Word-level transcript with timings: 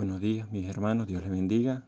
Buenos 0.00 0.22
días 0.22 0.50
mis 0.50 0.66
hermanos, 0.66 1.06
Dios 1.08 1.20
les 1.20 1.30
bendiga. 1.30 1.86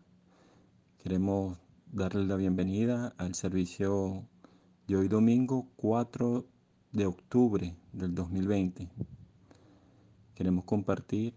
Queremos 0.99 1.57
darles 1.87 2.29
la 2.29 2.37
bienvenida 2.37 3.15
al 3.17 3.35
servicio 3.35 4.29
de 4.87 4.97
hoy 4.97 5.09
domingo 5.09 5.71
4 5.77 6.45
de 6.93 7.07
octubre 7.07 7.75
del 7.95 8.15
2020. 8.15 8.91
Queremos 10.35 10.67
compartir 10.67 11.33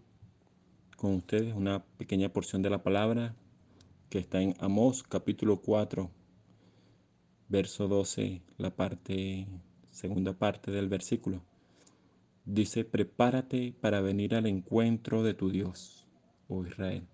con 0.98 1.14
ustedes 1.14 1.54
una 1.54 1.82
pequeña 1.96 2.28
porción 2.28 2.60
de 2.60 2.68
la 2.68 2.82
palabra 2.82 3.34
que 4.10 4.18
está 4.18 4.42
en 4.42 4.52
Amós 4.60 5.02
capítulo 5.02 5.62
4, 5.62 6.10
verso 7.48 7.88
12, 7.88 8.42
la 8.58 8.76
parte 8.76 9.46
segunda 9.92 10.34
parte 10.34 10.70
del 10.72 10.90
versículo. 10.90 11.42
Dice, 12.44 12.84
prepárate 12.84 13.72
para 13.80 14.02
venir 14.02 14.34
al 14.34 14.44
encuentro 14.44 15.22
de 15.22 15.32
tu 15.32 15.48
Dios 15.48 16.05
oh 16.48 16.64
Israel. 16.64 17.06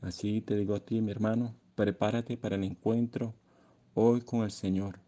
Así 0.00 0.40
te 0.40 0.56
digo 0.56 0.74
a 0.74 0.80
ti, 0.80 1.00
mi 1.00 1.10
hermano, 1.10 1.54
prepárate 1.74 2.36
para 2.36 2.56
el 2.56 2.64
encuentro 2.64 3.34
hoy 3.94 4.20
con 4.20 4.42
el 4.42 4.50
Señor. 4.50 5.00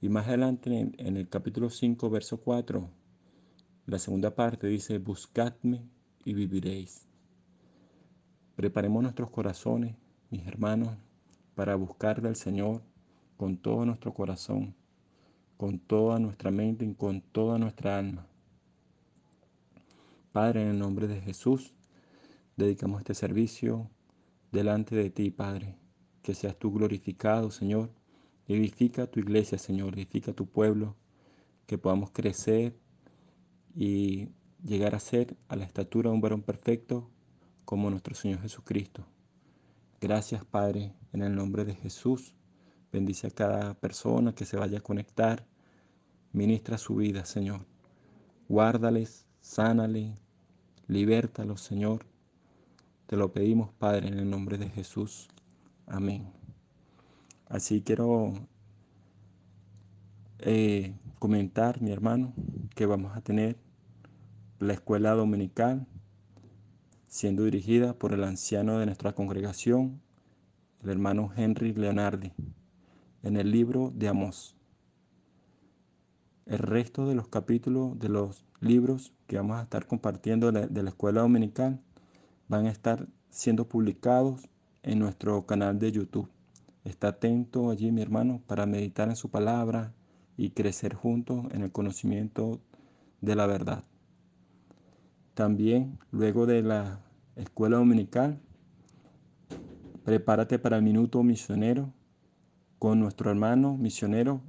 Y 0.00 0.08
más 0.08 0.26
adelante 0.26 0.92
en 0.98 1.16
el, 1.16 1.28
capítulo 1.28 1.70
5, 1.70 2.10
verso 2.10 2.38
4, 2.38 2.90
la 3.86 3.98
segunda 3.98 4.34
parte 4.34 4.66
dice, 4.66 4.98
buscadme 4.98 5.82
y 6.24 6.34
viviréis. 6.34 7.06
Preparemos 8.56 9.02
nuestros 9.02 9.30
corazones, 9.30 9.94
mis 10.30 10.46
hermanos, 10.46 10.96
para 11.54 11.76
buscar 11.76 12.20
del 12.20 12.36
Señor 12.36 12.82
con 13.36 13.56
todo 13.56 13.86
nuestro 13.86 14.12
corazón, 14.12 14.74
con 15.56 15.78
toda 15.78 16.18
nuestra 16.18 16.50
mente 16.50 16.84
y 16.84 16.94
con 16.94 17.20
toda 17.20 17.58
nuestra 17.58 17.98
alma. 17.98 18.26
Padre, 20.32 20.62
en 20.62 20.68
el 20.68 20.78
nombre 20.78 21.06
de 21.06 21.20
Jesús, 21.20 21.74
dedicamos 22.56 23.00
este 23.00 23.14
servicio 23.14 23.90
delante 24.50 24.94
de 24.94 25.10
ti, 25.10 25.30
Padre. 25.30 25.76
Que 26.22 26.34
seas 26.34 26.56
tú 26.56 26.72
glorificado, 26.72 27.50
Señor. 27.50 27.90
Edifica 28.46 29.06
tu 29.06 29.20
iglesia, 29.20 29.58
Señor. 29.58 29.94
Edifica 29.94 30.32
tu 30.32 30.46
pueblo. 30.46 30.96
Que 31.66 31.78
podamos 31.78 32.10
crecer 32.10 32.76
y 33.74 34.28
llegar 34.62 34.94
a 34.94 35.00
ser 35.00 35.36
a 35.48 35.56
la 35.56 35.64
estatura 35.64 36.10
de 36.10 36.14
un 36.14 36.20
varón 36.20 36.42
perfecto 36.42 37.10
como 37.64 37.90
nuestro 37.90 38.14
Señor 38.14 38.40
Jesucristo. 38.40 39.06
Gracias, 40.00 40.44
Padre, 40.44 40.94
en 41.12 41.22
el 41.22 41.34
nombre 41.34 41.64
de 41.64 41.74
Jesús. 41.74 42.34
Bendice 42.92 43.28
a 43.28 43.30
cada 43.30 43.74
persona 43.74 44.34
que 44.34 44.44
se 44.44 44.56
vaya 44.56 44.78
a 44.78 44.82
conectar. 44.82 45.46
Ministra 46.32 46.76
su 46.76 46.96
vida, 46.96 47.24
Señor. 47.24 47.64
Guárdales, 48.48 49.26
sánale, 49.40 50.14
libértalos, 50.88 51.60
Señor. 51.60 52.11
Te 53.12 53.18
lo 53.18 53.30
pedimos, 53.30 53.70
Padre, 53.74 54.08
en 54.08 54.18
el 54.18 54.30
nombre 54.30 54.56
de 54.56 54.70
Jesús. 54.70 55.28
Amén. 55.86 56.32
Así 57.46 57.82
quiero 57.82 58.32
eh, 60.38 60.94
comentar, 61.18 61.82
mi 61.82 61.90
hermano, 61.90 62.32
que 62.74 62.86
vamos 62.86 63.14
a 63.14 63.20
tener 63.20 63.58
la 64.60 64.72
escuela 64.72 65.10
dominical 65.10 65.86
siendo 67.06 67.44
dirigida 67.44 67.92
por 67.92 68.14
el 68.14 68.24
anciano 68.24 68.78
de 68.78 68.86
nuestra 68.86 69.12
congregación, 69.12 70.00
el 70.82 70.88
hermano 70.88 71.30
Henry 71.36 71.74
Leonardi, 71.74 72.32
en 73.22 73.36
el 73.36 73.50
libro 73.50 73.92
de 73.94 74.08
Amós. 74.08 74.56
El 76.46 76.60
resto 76.60 77.06
de 77.06 77.14
los 77.14 77.28
capítulos 77.28 77.98
de 77.98 78.08
los 78.08 78.46
libros 78.60 79.12
que 79.26 79.36
vamos 79.36 79.58
a 79.58 79.64
estar 79.64 79.86
compartiendo 79.86 80.50
de 80.50 80.82
la 80.82 80.88
escuela 80.88 81.20
dominical 81.20 81.78
van 82.52 82.66
a 82.66 82.70
estar 82.70 83.08
siendo 83.30 83.66
publicados 83.66 84.46
en 84.82 84.98
nuestro 84.98 85.46
canal 85.46 85.78
de 85.78 85.90
YouTube. 85.90 86.28
Está 86.84 87.08
atento 87.08 87.70
allí, 87.70 87.90
mi 87.92 88.02
hermano, 88.02 88.42
para 88.46 88.66
meditar 88.66 89.08
en 89.08 89.16
su 89.16 89.30
palabra 89.30 89.94
y 90.36 90.50
crecer 90.50 90.92
juntos 90.92 91.46
en 91.52 91.62
el 91.62 91.72
conocimiento 91.72 92.60
de 93.22 93.36
la 93.36 93.46
verdad. 93.46 93.84
También, 95.32 95.98
luego 96.10 96.44
de 96.44 96.62
la 96.62 97.00
escuela 97.36 97.78
dominical, 97.78 98.38
prepárate 100.04 100.58
para 100.58 100.76
el 100.76 100.82
minuto 100.82 101.22
misionero 101.22 101.90
con 102.78 103.00
nuestro 103.00 103.30
hermano 103.30 103.78
misionero, 103.78 104.42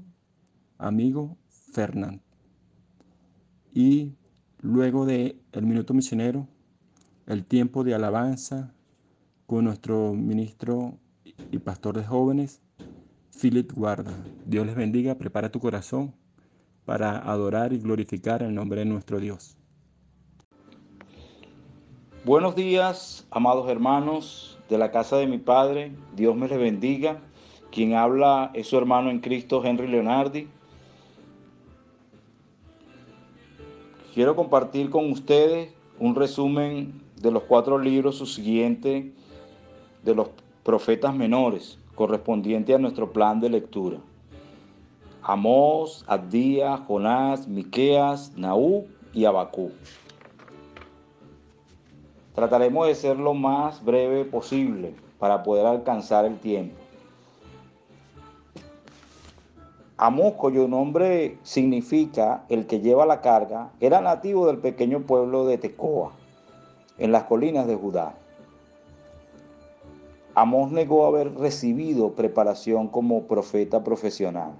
amigo 0.77 1.37
Fernán. 1.71 2.21
Y 3.73 4.11
luego 4.59 5.05
de 5.05 5.41
el 5.53 5.65
minuto 5.65 5.93
misionero, 5.93 6.49
el 7.27 7.45
tiempo 7.45 7.83
de 7.83 7.93
alabanza 7.93 8.73
con 9.45 9.65
nuestro 9.65 10.13
ministro 10.13 10.97
y 11.51 11.59
pastor 11.59 11.97
de 11.97 12.03
jóvenes, 12.03 12.61
Philip 13.39 13.71
Guarda. 13.71 14.13
Dios 14.45 14.65
les 14.65 14.75
bendiga, 14.75 15.15
prepara 15.15 15.51
tu 15.51 15.59
corazón 15.59 16.13
para 16.85 17.17
adorar 17.17 17.73
y 17.73 17.79
glorificar 17.79 18.43
el 18.43 18.53
nombre 18.53 18.81
de 18.81 18.85
nuestro 18.85 19.19
Dios. 19.19 19.57
Buenos 22.25 22.55
días, 22.55 23.27
amados 23.31 23.69
hermanos 23.69 24.57
de 24.69 24.77
la 24.77 24.91
casa 24.91 25.17
de 25.17 25.27
mi 25.27 25.37
Padre. 25.37 25.91
Dios 26.15 26.35
me 26.35 26.47
les 26.47 26.57
bendiga. 26.57 27.21
Quien 27.71 27.95
habla 27.95 28.51
es 28.53 28.67
su 28.67 28.77
hermano 28.77 29.09
en 29.09 29.19
Cristo, 29.19 29.63
Henry 29.63 29.87
Leonardi. 29.87 30.47
Quiero 34.13 34.35
compartir 34.35 34.89
con 34.89 35.11
ustedes 35.11 35.73
un 35.99 36.15
resumen 36.15 37.01
de 37.23 37.31
los 37.31 37.43
cuatro 37.43 37.79
libros 37.79 38.17
subsiguientes 38.17 39.05
de 40.03 40.13
los 40.13 40.27
profetas 40.61 41.15
menores, 41.15 41.79
correspondiente 41.95 42.75
a 42.75 42.77
nuestro 42.77 43.13
plan 43.13 43.39
de 43.39 43.49
lectura. 43.49 43.97
Amós, 45.21 46.03
Abdía, 46.07 46.75
Jonás, 46.85 47.47
Miqueas, 47.47 48.33
Naú 48.35 48.87
y 49.13 49.23
Abacú. 49.23 49.71
Trataremos 52.35 52.87
de 52.87 52.95
ser 52.95 53.17
lo 53.17 53.33
más 53.33 53.81
breve 53.85 54.25
posible 54.25 54.93
para 55.17 55.43
poder 55.43 55.65
alcanzar 55.65 56.25
el 56.25 56.37
tiempo. 56.39 56.75
Amós, 59.95 60.33
cuyo 60.33 60.67
nombre 60.67 61.37
significa 61.43 62.43
el 62.49 62.67
que 62.67 62.81
lleva 62.81 63.05
la 63.05 63.21
carga, 63.21 63.71
era 63.79 64.01
nativo 64.01 64.45
del 64.47 64.57
pequeño 64.57 65.03
pueblo 65.03 65.45
de 65.45 65.57
Tecoa 65.57 66.11
en 66.97 67.11
las 67.11 67.23
colinas 67.23 67.67
de 67.67 67.75
Judá. 67.75 68.15
Amós 70.35 70.71
negó 70.71 71.05
haber 71.05 71.33
recibido 71.35 72.13
preparación 72.13 72.87
como 72.87 73.23
profeta 73.23 73.83
profesional, 73.83 74.53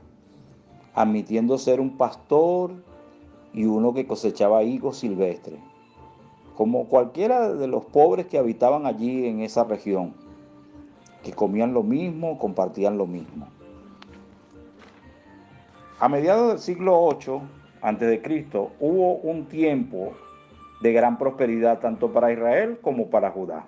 admitiendo 0.94 1.58
ser 1.58 1.80
un 1.80 1.98
pastor 1.98 2.72
y 3.54 3.66
uno 3.66 3.94
que 3.94 4.06
cosechaba 4.06 4.64
higos 4.64 4.98
silvestres, 4.98 5.60
como 6.56 6.88
cualquiera 6.88 7.54
de 7.54 7.68
los 7.68 7.86
pobres 7.86 8.28
que 8.28 8.38
habitaban 8.38 8.86
allí 8.86 9.26
en 9.26 9.42
esa 9.42 9.64
región, 9.64 10.14
que 11.24 11.34
comían 11.34 11.74
lo 11.74 11.82
mismo, 11.82 12.38
compartían 12.38 12.98
lo 12.98 13.08
mismo. 13.08 13.48
A 16.00 16.10
mediados 16.10 16.50
del 16.50 16.60
siglo 16.60 17.10
VIII 17.18 17.42
a.C., 17.82 18.22
hubo 18.80 19.16
un 19.16 19.46
tiempo 19.46 20.14
de 20.84 20.92
gran 20.92 21.18
prosperidad 21.18 21.80
tanto 21.80 22.12
para 22.12 22.34
Israel 22.34 22.78
como 22.82 23.10
para 23.10 23.32
Judá. 23.32 23.68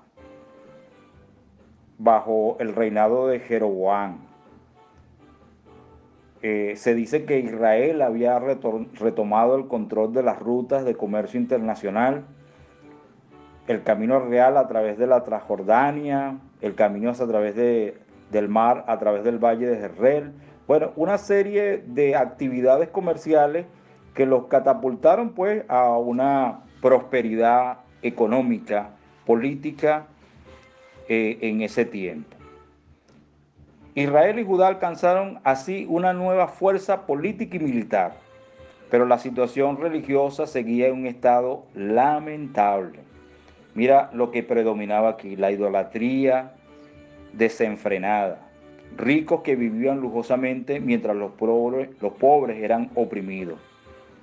Bajo 1.98 2.58
el 2.60 2.76
reinado 2.76 3.28
de 3.28 3.40
Jeroboam, 3.40 4.18
eh, 6.42 6.74
se 6.76 6.94
dice 6.94 7.24
que 7.24 7.40
Israel 7.40 8.02
había 8.02 8.38
retomado 8.38 9.56
el 9.56 9.68
control 9.68 10.12
de 10.12 10.24
las 10.24 10.38
rutas 10.40 10.84
de 10.84 10.96
comercio 10.96 11.40
internacional, 11.40 12.26
el 13.68 13.82
camino 13.84 14.20
real 14.20 14.58
a 14.58 14.68
través 14.68 14.98
de 14.98 15.08
la 15.08 15.24
Transjordania, 15.24 16.38
el 16.60 16.76
camino 16.76 17.12
a 17.12 17.14
través 17.14 17.56
de, 17.56 17.98
del 18.30 18.50
mar, 18.50 18.84
a 18.88 19.00
través 19.00 19.24
del 19.24 19.40
valle 19.40 19.68
de 19.68 19.78
Jerrel. 19.78 20.34
Bueno, 20.68 20.92
una 20.98 21.18
serie 21.18 21.82
de 21.88 22.18
actividades 22.18 22.90
comerciales 22.90 23.68
que 24.14 24.26
los 24.26 24.48
catapultaron 24.48 25.30
pues 25.30 25.64
a 25.70 25.98
una 25.98 26.65
prosperidad 26.82 27.80
económica, 28.02 28.90
política 29.26 30.08
eh, 31.08 31.38
en 31.42 31.62
ese 31.62 31.86
tiempo. 31.86 32.36
Israel 33.96 34.40
y 34.40 34.44
Judá 34.44 34.68
alcanzaron 34.68 35.40
así 35.44 35.86
una 35.90 36.14
nueva 36.14 36.48
fuerza 36.48 37.06
política 37.06 37.58
y 37.58 37.62
militar, 37.62 38.14
pero 38.92 39.06
la 39.06 39.18
situación 39.18 39.78
religiosa 39.78 40.48
seguía 40.48 40.88
en 40.88 40.96
un 40.96 41.06
estado 41.08 41.66
lamentable. 41.74 43.00
Mira 43.74 44.10
lo 44.14 44.32
que 44.32 44.44
predominaba 44.44 45.10
aquí, 45.10 45.36
la 45.36 45.52
idolatría 45.52 46.54
desenfrenada, 47.34 48.40
ricos 48.98 49.42
que 49.42 49.56
vivían 49.56 50.02
lujosamente 50.02 50.80
mientras 50.80 51.16
los 51.16 51.32
pobres, 51.32 51.90
los 52.02 52.14
pobres 52.14 52.62
eran 52.62 52.92
oprimidos, 52.96 53.60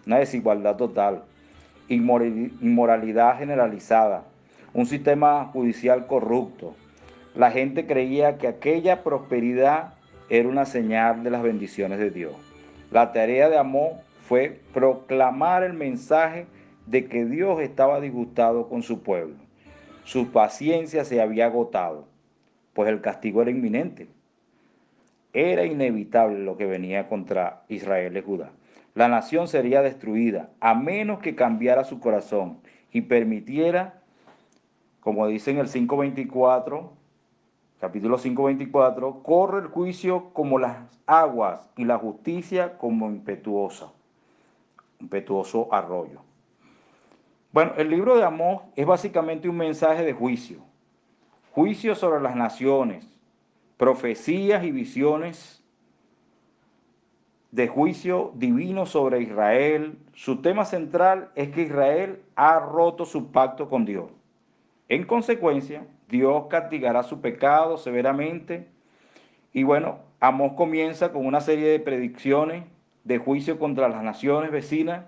una 0.07 0.19
desigualdad 0.19 0.77
total 0.77 1.23
inmoralidad 1.95 3.39
generalizada, 3.39 4.25
un 4.75 4.87
sistema 4.87 5.47
judicial 5.47 6.07
corrupto. 6.07 6.75
La 7.35 7.51
gente 7.51 7.87
creía 7.87 8.39
que 8.39 8.49
aquella 8.49 9.03
prosperidad 9.03 9.95
era 10.29 10.49
una 10.49 10.65
señal 10.65 11.23
de 11.23 11.31
las 11.31 11.43
bendiciones 11.43 11.99
de 11.99 12.11
Dios. 12.11 12.35
La 12.91 13.13
tarea 13.13 13.49
de 13.49 13.59
Amós 13.59 13.93
fue 14.29 14.61
proclamar 14.73 15.63
el 15.63 15.73
mensaje 15.75 16.47
de 16.87 17.07
que 17.07 17.25
Dios 17.25 17.61
estaba 17.61 18.01
disgustado 18.01 18.69
con 18.69 18.83
su 18.83 19.03
pueblo. 19.03 19.37
Su 20.05 20.33
paciencia 20.33 21.05
se 21.05 21.21
había 21.21 21.47
agotado, 21.47 22.07
pues 22.73 22.89
el 22.89 23.01
castigo 23.01 23.43
era 23.43 23.51
inminente. 23.51 24.09
Era 25.33 25.65
inevitable 25.65 26.39
lo 26.41 26.57
que 26.57 26.67
venía 26.67 27.09
contra 27.09 27.63
Israel 27.69 28.17
y 28.17 28.21
Judá. 28.21 28.51
La 28.95 29.09
nación 29.09 29.49
sería 29.49 29.81
destruida 29.81 30.51
a 30.61 30.75
menos 30.75 31.21
que 31.21 31.35
cambiara 31.35 31.85
su 31.85 31.99
corazón 31.99 32.59
y 32.93 33.03
permitiera, 33.03 34.03
como 35.01 35.27
dice 35.27 35.51
en 35.51 35.59
el 35.59 35.69
524, 35.69 36.93
capítulo 37.81 38.19
524, 38.19 39.23
corre 39.23 39.61
el 39.61 39.69
juicio 39.69 40.31
como 40.35 40.59
las 40.59 40.77
aguas 41.07 41.71
y 41.77 41.85
la 41.85 41.97
justicia 41.97 42.77
como 42.77 43.09
impetuosa, 43.09 43.91
impetuoso 45.01 45.73
arroyo. 45.73 46.21
Bueno, 47.51 47.73
el 47.79 47.89
libro 47.89 48.17
de 48.17 48.25
Amós 48.25 48.63
es 48.77 48.85
básicamente 48.85 49.49
un 49.49 49.57
mensaje 49.57 50.05
de 50.05 50.13
juicio, 50.13 50.59
juicio 51.53 51.95
sobre 51.95 52.21
las 52.21 52.37
naciones, 52.37 53.07
profecías 53.79 54.65
y 54.65 54.71
visiones 54.71 55.62
de 57.53 57.69
juicio 57.69 58.33
divino 58.35 58.85
sobre 58.85 59.23
Israel. 59.23 59.97
Su 60.15 60.43
tema 60.43 60.65
central 60.65 61.31
es 61.37 61.51
que 61.51 61.63
Israel 61.63 62.21
ha 62.35 62.59
roto 62.59 63.05
su 63.05 63.31
pacto 63.31 63.69
con 63.69 63.85
Dios. 63.85 64.11
En 64.89 65.05
consecuencia, 65.05 65.87
Dios 66.09 66.47
castigará 66.51 67.05
su 67.05 67.21
pecado 67.21 67.79
severamente. 67.79 68.67
Y 69.53 69.63
bueno, 69.63 70.01
Amós 70.19 70.55
comienza 70.57 71.13
con 71.13 71.25
una 71.25 71.41
serie 71.41 71.69
de 71.69 71.79
predicciones 71.79 72.65
de 73.05 73.19
juicio 73.19 73.59
contra 73.59 73.89
las 73.89 74.03
naciones 74.03 74.51
vecinas, 74.51 75.05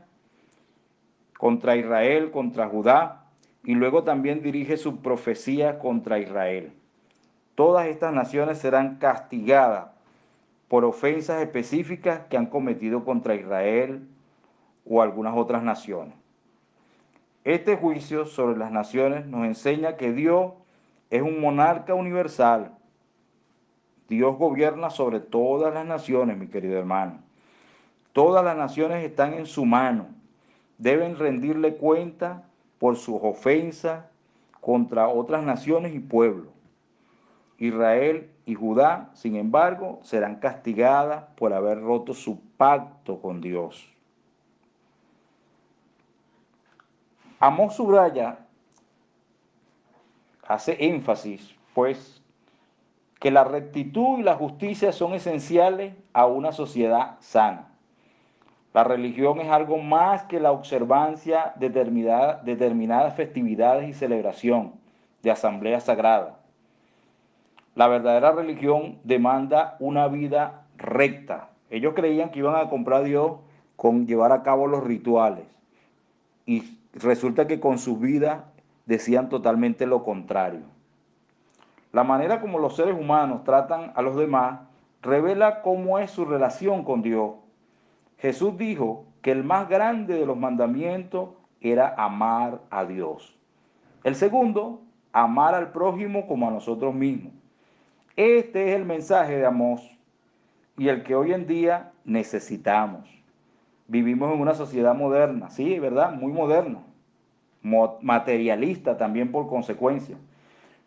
contra 1.38 1.76
Israel, 1.76 2.31
contra 2.31 2.69
Judá, 2.69 3.25
y 3.64 3.75
luego 3.75 4.05
también 4.05 4.43
dirige 4.43 4.76
su 4.76 5.02
profecía 5.02 5.81
contra 5.81 6.20
Israel 6.20 6.73
todas 7.55 7.87
estas 7.87 8.12
naciones 8.12 8.58
serán 8.58 8.97
castigadas 8.97 9.88
por 10.75 10.85
ofensas 10.85 11.41
específicas 11.41 12.23
que 12.29 12.37
han 12.37 12.47
cometido 12.47 13.05
contra 13.05 13.37
Israel 13.37 14.09
o 14.85 15.00
algunas 15.00 15.37
otras 15.37 15.62
naciones. 15.62 16.17
Este 17.44 17.76
juicio 17.76 18.26
sobre 18.26 18.59
las 18.59 18.73
naciones 18.73 19.25
nos 19.25 19.47
enseña 19.47 19.97
que 19.97 20.12
Dios 20.12 20.53
es 21.11 21.23
un 21.23 21.41
monarca 21.41 21.94
universal. 21.94 22.73
Dios 24.09 24.37
gobierna 24.37 24.91
sobre 24.91 25.21
todas 25.21 25.73
las 25.73 25.87
naciones, 25.87 26.37
mi 26.37 26.49
querido 26.49 26.76
hermano. 26.76 27.21
Todas 28.12 28.44
las 28.44 28.56
naciones 28.56 29.05
están 29.05 29.35
en 29.35 29.47
su 29.47 29.65
mano. 29.65 30.09
Deben 30.79 31.17
rendirle 31.17 31.76
cuenta 31.76 32.49
por 32.81 32.97
sus 32.97 33.21
ofensas 33.23 34.06
contra 34.61 35.06
otras 35.06 35.44
naciones 35.44 35.94
y 35.94 36.00
pueblos. 36.00 36.49
Israel 37.59 38.29
y 38.46 38.55
Judá, 38.55 39.11
sin 39.14 39.37
embargo, 39.37 40.00
serán 40.02 40.37
castigadas 40.37 41.25
por 41.37 41.55
haber 41.55 41.81
roto 41.81 42.12
su 42.12 42.41
pacto 42.56 43.20
con 43.20 43.41
Dios. 43.41 43.91
Amós 47.41 47.75
subraya, 47.75 48.38
hace 50.46 50.76
énfasis, 50.87 51.55
pues, 51.73 52.23
que 53.19 53.31
la 53.31 53.44
rectitud 53.44 54.19
y 54.19 54.23
la 54.23 54.35
justicia 54.35 54.93
son 54.93 55.14
esenciales 55.14 55.94
a 56.12 56.26
una 56.26 56.52
sociedad 56.52 57.17
sana. 57.20 57.70
La 58.75 58.85
religión 58.85 59.40
es 59.40 59.50
algo 59.50 59.79
más 59.79 60.25
que 60.25 60.40
la 60.40 60.52
observancia 60.52 61.55
de 61.56 61.70
determinadas 61.70 63.14
festividades 63.14 63.88
y 63.88 63.94
celebración 63.94 64.75
de 65.23 65.31
asamblea 65.31 65.81
sagrada 65.81 66.44
la 67.75 67.88
verdadera 67.88 68.32
religión 68.32 68.99
demanda 69.05 69.76
una 69.81 70.09
vida 70.09 70.67
recta. 70.76 71.50
Ellos 71.71 71.94
creían 71.94 72.31
que 72.31 72.38
iban 72.38 72.56
a 72.56 72.69
comprar 72.71 73.00
a 73.00 73.05
Dios 73.05 73.32
con 73.76 74.06
llevar 74.06 74.32
a 74.32 74.43
cabo 74.43 74.67
los 74.67 74.85
rituales. 74.85 75.44
Y 76.47 76.79
resulta 76.93 77.47
que 77.47 77.59
con 77.59 77.79
su 77.79 77.99
vida 77.99 78.53
decían 78.87 79.29
totalmente 79.29 79.87
lo 79.87 80.05
contrario. 80.05 80.62
La 81.93 82.05
manera 82.05 82.41
como 82.41 82.59
los 82.59 82.76
seres 82.76 82.99
humanos 82.99 83.44
tratan 83.44 83.93
a 83.94 84.03
los 84.03 84.17
demás 84.17 84.61
revela 85.03 85.62
cómo 85.62 85.99
es 85.99 86.11
su 86.11 86.25
relación 86.25 86.85
con 86.85 87.03
Dios. 87.03 87.32
Jesús 88.19 88.56
dijo 88.56 89.05
que 89.21 89.32
el 89.32 89.44
más 89.44 89.69
grande 89.69 90.15
de 90.15 90.26
los 90.26 90.37
mandamientos 90.37 91.31
era 91.61 91.94
amar 91.97 92.61
a 92.71 92.85
Dios. 92.85 93.37
El 94.03 94.15
segundo, 94.15 94.81
amar 95.12 95.55
al 95.55 95.73
prójimo 95.73 96.26
como 96.26 96.49
a 96.49 96.50
nosotros 96.50 96.94
mismos. 96.94 97.34
Este 98.16 98.69
es 98.69 98.76
el 98.76 98.84
mensaje 98.84 99.37
de 99.37 99.44
Amós 99.44 99.90
y 100.78 100.87
el 100.87 101.02
que 101.02 101.16
hoy 101.16 101.32
en 101.32 101.49
día 101.49 101.90
necesitamos. 102.05 103.08
Vivimos 103.88 104.32
en 104.32 104.40
una 104.40 104.55
sociedad 104.55 104.94
moderna, 104.94 105.50
sí, 105.50 105.81
¿verdad? 105.81 106.12
Muy 106.12 106.32
moderna, 106.32 106.78
materialista 107.62 108.96
también 108.96 109.32
por 109.32 109.49
consecuencia. 109.49 110.16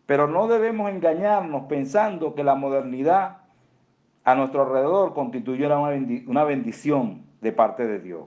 Pero 0.06 0.28
no 0.28 0.48
debemos 0.48 0.90
engañarnos 0.90 1.64
pensando 1.64 2.34
que 2.34 2.46
la 2.46 2.56
modernidad 2.56 3.40
a 4.24 4.36
nuestro 4.36 4.62
alrededor 4.62 5.14
constituye 5.14 5.68
una 6.28 6.44
bendición 6.46 7.24
de 7.42 7.52
parte 7.52 7.88
de 7.88 8.00
Dios. 8.00 8.24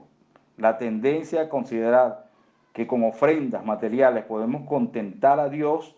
La 0.57 0.77
tendencia 0.77 1.41
a 1.41 1.49
considerar 1.49 2.27
que 2.71 2.85
con 2.85 3.03
ofrendas 3.03 3.65
materiales 3.65 4.25
podemos 4.25 4.67
contentar 4.69 5.39
a 5.39 5.49
Dios 5.49 5.95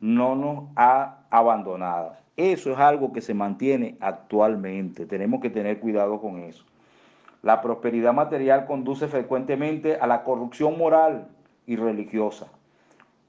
no 0.00 0.34
nos 0.36 0.64
ha 0.74 1.25
abandonado. 1.38 2.14
Eso 2.36 2.72
es 2.72 2.78
algo 2.78 3.12
que 3.12 3.20
se 3.20 3.34
mantiene 3.34 3.96
actualmente. 4.00 5.06
Tenemos 5.06 5.40
que 5.40 5.50
tener 5.50 5.80
cuidado 5.80 6.20
con 6.20 6.38
eso. 6.38 6.64
La 7.42 7.60
prosperidad 7.60 8.12
material 8.12 8.66
conduce 8.66 9.06
frecuentemente 9.06 9.96
a 9.96 10.06
la 10.06 10.24
corrupción 10.24 10.78
moral 10.78 11.28
y 11.66 11.76
religiosa. 11.76 12.46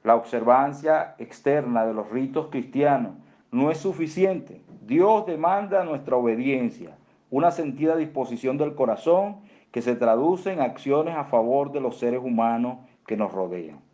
La 0.03 0.15
observancia 0.15 1.15
externa 1.17 1.85
de 1.85 1.93
los 1.93 2.09
ritos 2.09 2.47
cristianos 2.47 3.13
no 3.51 3.71
es 3.71 3.77
suficiente. 3.77 4.61
Dios 4.81 5.25
demanda 5.25 5.83
nuestra 5.83 6.15
obediencia, 6.15 6.97
una 7.29 7.51
sentida 7.51 7.95
disposición 7.95 8.57
del 8.57 8.75
corazón 8.75 9.37
que 9.71 9.81
se 9.81 9.95
traduce 9.95 10.53
en 10.53 10.61
acciones 10.61 11.15
a 11.15 11.25
favor 11.25 11.71
de 11.73 11.81
los 11.81 11.97
seres 11.99 12.21
humanos 12.23 12.77
que 13.05 13.17
nos 13.17 13.33
rodean. 13.33 13.86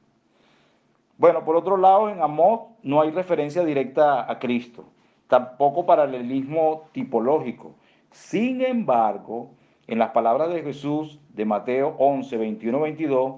Bueno, 1.24 1.46
por 1.46 1.56
otro 1.56 1.78
lado, 1.78 2.10
en 2.10 2.22
Amós 2.22 2.64
no 2.82 3.00
hay 3.00 3.10
referencia 3.10 3.64
directa 3.64 4.30
a 4.30 4.40
Cristo 4.40 4.84
tampoco 5.30 5.86
paralelismo 5.86 6.90
tipológico. 6.92 7.76
Sin 8.12 8.60
embargo, 8.60 9.52
en 9.88 10.00
las 10.00 10.10
palabras 10.10 10.50
de 10.54 10.64
Jesús 10.64 11.22
de 11.30 11.46
Mateo 11.46 11.96
11, 11.98 12.36
21, 12.36 12.78
22, 12.78 13.36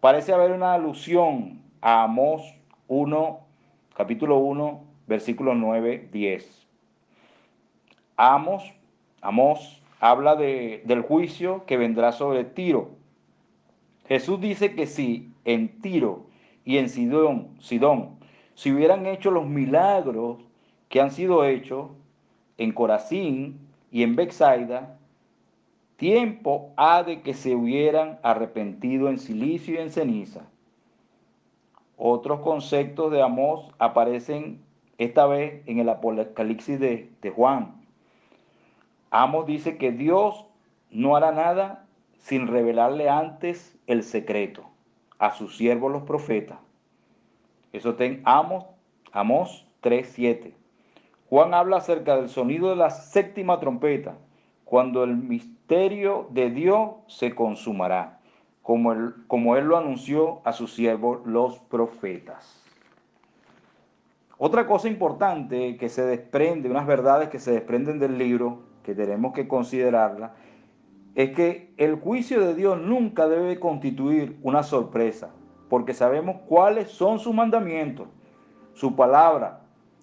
parece 0.00 0.34
haber 0.34 0.50
una 0.52 0.74
alusión 0.74 1.62
a 1.80 2.02
Amós 2.02 2.54
1, 2.88 3.40
capítulo 3.96 4.36
1, 4.36 4.84
versículo 5.06 5.54
9, 5.54 6.10
10. 6.12 6.68
Amos, 8.18 8.74
Amós 9.22 9.82
habla 10.00 10.36
de, 10.36 10.82
del 10.84 11.00
juicio 11.00 11.64
que 11.64 11.78
vendrá 11.78 12.12
sobre 12.12 12.44
Tiro. 12.44 12.90
Jesús 14.06 14.38
dice 14.38 14.74
que 14.74 14.86
si 14.86 15.32
en 15.46 15.80
Tiro 15.80 16.30
y 16.64 16.78
en 16.78 16.88
Sidón, 16.88 17.48
Sidón, 17.60 18.16
si 18.54 18.72
hubieran 18.72 19.06
hecho 19.06 19.30
los 19.30 19.46
milagros 19.46 20.38
que 20.88 21.00
han 21.00 21.10
sido 21.10 21.44
hechos 21.44 21.90
en 22.58 22.72
Corazín 22.72 23.58
y 23.90 24.02
en 24.02 24.14
Bexaida, 24.14 24.98
tiempo 25.96 26.72
ha 26.76 27.02
de 27.02 27.22
que 27.22 27.34
se 27.34 27.54
hubieran 27.54 28.18
arrepentido 28.22 29.08
en 29.08 29.18
silicio 29.18 29.74
y 29.74 29.78
en 29.78 29.90
ceniza. 29.90 30.42
Otros 31.96 32.40
conceptos 32.40 33.10
de 33.12 33.22
Amós 33.22 33.70
aparecen 33.78 34.60
esta 34.98 35.26
vez 35.26 35.62
en 35.66 35.78
el 35.78 35.88
Apocalipsis 35.88 36.78
de, 36.78 37.10
de 37.20 37.30
Juan. 37.30 37.80
Amos 39.10 39.46
dice 39.46 39.76
que 39.78 39.92
Dios 39.92 40.44
no 40.90 41.16
hará 41.16 41.32
nada 41.32 41.86
sin 42.18 42.46
revelarle 42.46 43.08
antes 43.08 43.76
el 43.86 44.02
secreto 44.02 44.71
a 45.22 45.30
sus 45.30 45.56
siervos 45.56 45.92
los 45.92 46.02
profetas. 46.02 46.58
Eso 47.72 47.90
está 47.90 48.06
en 48.06 48.22
Amos, 48.24 48.64
Amos 49.12 49.68
3.7. 49.80 50.52
Juan 51.30 51.54
habla 51.54 51.76
acerca 51.76 52.16
del 52.16 52.28
sonido 52.28 52.70
de 52.70 52.76
la 52.76 52.90
séptima 52.90 53.60
trompeta, 53.60 54.16
cuando 54.64 55.04
el 55.04 55.16
misterio 55.16 56.26
de 56.30 56.50
Dios 56.50 56.94
se 57.06 57.36
consumará, 57.36 58.18
como 58.62 58.92
él, 58.92 59.14
como 59.28 59.56
él 59.56 59.66
lo 59.66 59.76
anunció 59.76 60.40
a 60.42 60.52
sus 60.52 60.74
siervos 60.74 61.20
los 61.24 61.60
profetas. 61.60 62.60
Otra 64.38 64.66
cosa 64.66 64.88
importante 64.88 65.76
que 65.76 65.88
se 65.88 66.02
desprende, 66.02 66.68
unas 66.68 66.88
verdades 66.88 67.28
que 67.28 67.38
se 67.38 67.52
desprenden 67.52 68.00
del 68.00 68.18
libro, 68.18 68.62
que 68.82 68.96
tenemos 68.96 69.34
que 69.34 69.46
considerarla, 69.46 70.34
es 71.14 71.30
que 71.30 71.74
el 71.76 71.96
juicio 71.96 72.40
de 72.40 72.54
Dios 72.54 72.80
nunca 72.80 73.28
debe 73.28 73.60
constituir 73.60 74.38
una 74.42 74.62
sorpresa, 74.62 75.30
porque 75.68 75.94
sabemos 75.94 76.36
cuáles 76.46 76.88
son 76.88 77.18
sus 77.18 77.34
mandamientos, 77.34 78.08
su 78.74 78.96
palabra, 78.96 79.60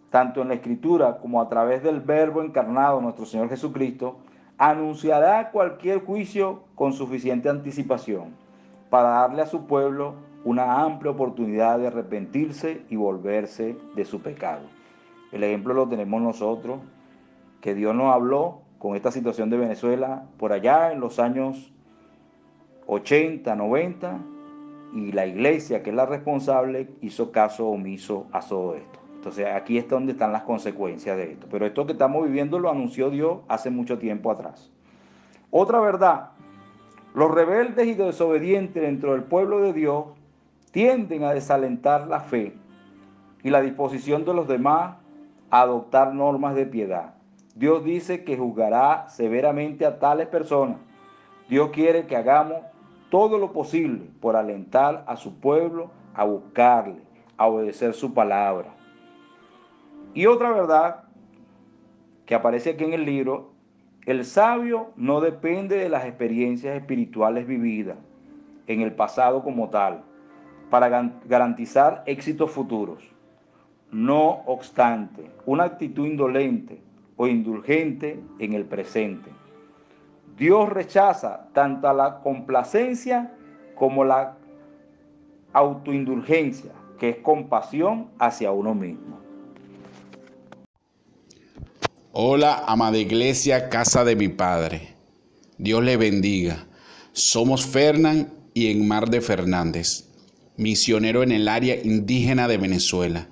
tanto 0.10 0.42
en 0.42 0.50
la 0.50 0.56
escritura 0.56 1.18
como 1.20 1.42
a 1.42 1.50
través 1.50 1.84
del 1.84 2.00
verbo 2.00 2.42
encarnado, 2.42 3.02
nuestro 3.02 3.26
Señor 3.26 3.50
Jesucristo, 3.50 4.18
anunciará 4.58 5.52
cualquier 5.52 6.04
juicio 6.04 6.64
con 6.76 6.94
suficiente 6.94 7.50
anticipación 7.50 8.36
para 8.90 9.10
darle 9.10 9.44
a 9.44 9.48
su 9.48 9.66
pueblo 9.66 10.16
una 10.44 10.82
amplia 10.82 11.12
oportunidad 11.12 11.80
de 11.80 11.88
arrepentirse 11.88 12.84
y 12.90 12.96
volverse 12.96 13.78
de 13.96 14.06
su 14.06 14.22
pecado. 14.22 14.64
El 15.32 15.44
ejemplo 15.44 15.74
lo 15.74 15.88
tenemos 15.88 16.22
nosotros, 16.22 16.80
que 17.62 17.76
Dios 17.76 17.94
nos 17.96 18.14
habló 18.14 18.62
con 18.80 18.96
esta 18.96 19.12
situación 19.12 19.50
de 19.50 19.58
Venezuela 19.58 20.24
por 20.38 20.54
allá 20.54 20.92
en 20.92 21.00
los 21.00 21.20
años 21.20 21.72
80, 22.88 23.56
90, 23.56 24.20
y 24.94 25.12
la 25.12 25.26
iglesia, 25.26 25.84
que 25.84 25.92
es 25.92 25.96
la 25.96 26.06
responsable, 26.06 26.90
hizo 27.02 27.32
caso 27.32 27.68
omiso 27.68 28.26
a 28.32 28.40
todo 28.40 28.76
esto. 28.76 29.00
Entonces 29.16 29.48
aquí 29.48 29.78
es 29.78 29.88
donde 29.88 30.14
están 30.14 30.32
las 30.32 30.44
consecuencias 30.44 31.18
de 31.18 31.34
esto. 31.34 31.48
Pero 31.52 31.66
esto 31.66 31.86
que 31.86 31.92
estamos 31.92 32.26
viviendo 32.26 32.58
lo 32.58 32.70
anunció 32.70 33.10
Dios 33.10 33.40
hace 33.48 33.70
mucho 33.70 34.00
tiempo 34.00 34.32
atrás. 34.32 34.72
Otra 35.52 35.80
verdad, 35.80 36.32
los 37.14 37.30
rebeldes 37.30 37.88
y 37.88 37.94
desobedientes 37.94 38.82
dentro 38.82 39.12
del 39.12 39.24
pueblo 39.24 39.60
de 39.60 39.74
Dios 39.74 40.06
tienden 40.72 41.24
a 41.24 41.34
desalentar 41.34 42.08
la 42.08 42.22
fe 42.22 42.54
y 43.44 43.50
la 43.50 43.62
disposición 43.62 44.26
de 44.26 44.34
los 44.34 44.48
demás 44.48 44.96
a 45.50 45.62
adoptar 45.62 46.14
normas 46.14 46.56
de 46.56 46.66
piedad. 46.66 47.16
Dios 47.56 47.84
dice 47.84 48.24
que 48.24 48.38
juzgará 48.38 49.10
severamente 49.10 49.86
a 49.86 50.00
tales 50.00 50.28
personas. 50.28 50.78
Dios 51.50 51.72
quiere 51.72 52.06
que 52.06 52.16
hagamos 52.16 52.58
todo 53.10 53.38
lo 53.38 53.52
posible 53.52 54.06
por 54.22 54.36
alentar 54.36 55.04
a 55.08 55.16
su 55.16 55.40
pueblo 55.40 55.92
a 56.14 56.24
buscarle, 56.26 57.02
a 57.38 57.48
obedecer 57.48 57.94
su 57.94 58.14
palabra. 58.14 58.70
Y 60.14 60.26
otra 60.26 60.52
verdad 60.52 61.04
que 62.26 62.36
aparece 62.36 62.72
aquí 62.72 62.84
en 62.84 62.94
el 62.94 63.06
libro, 63.06 63.52
el 64.06 64.26
sabio 64.26 64.92
no 64.96 65.22
depende 65.22 65.78
de 65.78 65.90
las 65.90 66.06
experiencias 66.06 66.76
espirituales 66.76 67.48
vividas 67.48 67.98
en 68.68 68.82
el 68.82 68.94
pasado 68.94 69.44
como 69.44 69.70
tal, 69.70 70.04
para 70.70 71.12
garantizar 71.26 72.04
éxitos 72.06 72.52
futuros. 72.52 73.04
No 73.92 74.44
obstante, 74.46 75.32
una 75.46 75.64
actitud 75.64 76.06
indolente 76.06 76.80
o 77.20 77.28
indulgente 77.28 78.18
en 78.40 78.54
el 78.54 78.64
presente. 78.64 79.30
Dios 80.38 80.70
rechaza 80.70 81.50
tanto 81.54 81.92
la 81.92 82.22
complacencia 82.22 83.36
como 83.76 84.06
la 84.06 84.38
autoindulgencia, 85.52 86.72
que 86.98 87.10
es 87.10 87.18
compasión 87.18 88.08
hacia 88.20 88.52
uno 88.52 88.74
mismo. 88.74 89.20
Hola, 92.14 92.64
amada 92.66 92.98
iglesia, 92.98 93.68
casa 93.68 94.06
de 94.06 94.16
mi 94.16 94.30
Padre. 94.30 94.96
Dios 95.58 95.84
le 95.84 95.98
bendiga. 95.98 96.66
Somos 97.12 97.66
Fernán 97.66 98.30
y 98.54 98.72
Enmar 98.72 99.10
de 99.10 99.20
Fernández 99.20 100.10
misionero 100.60 101.24
en 101.24 101.32
el 101.32 101.48
área 101.48 101.76
indígena 101.82 102.48
de 102.48 102.58
Venezuela, 102.58 103.30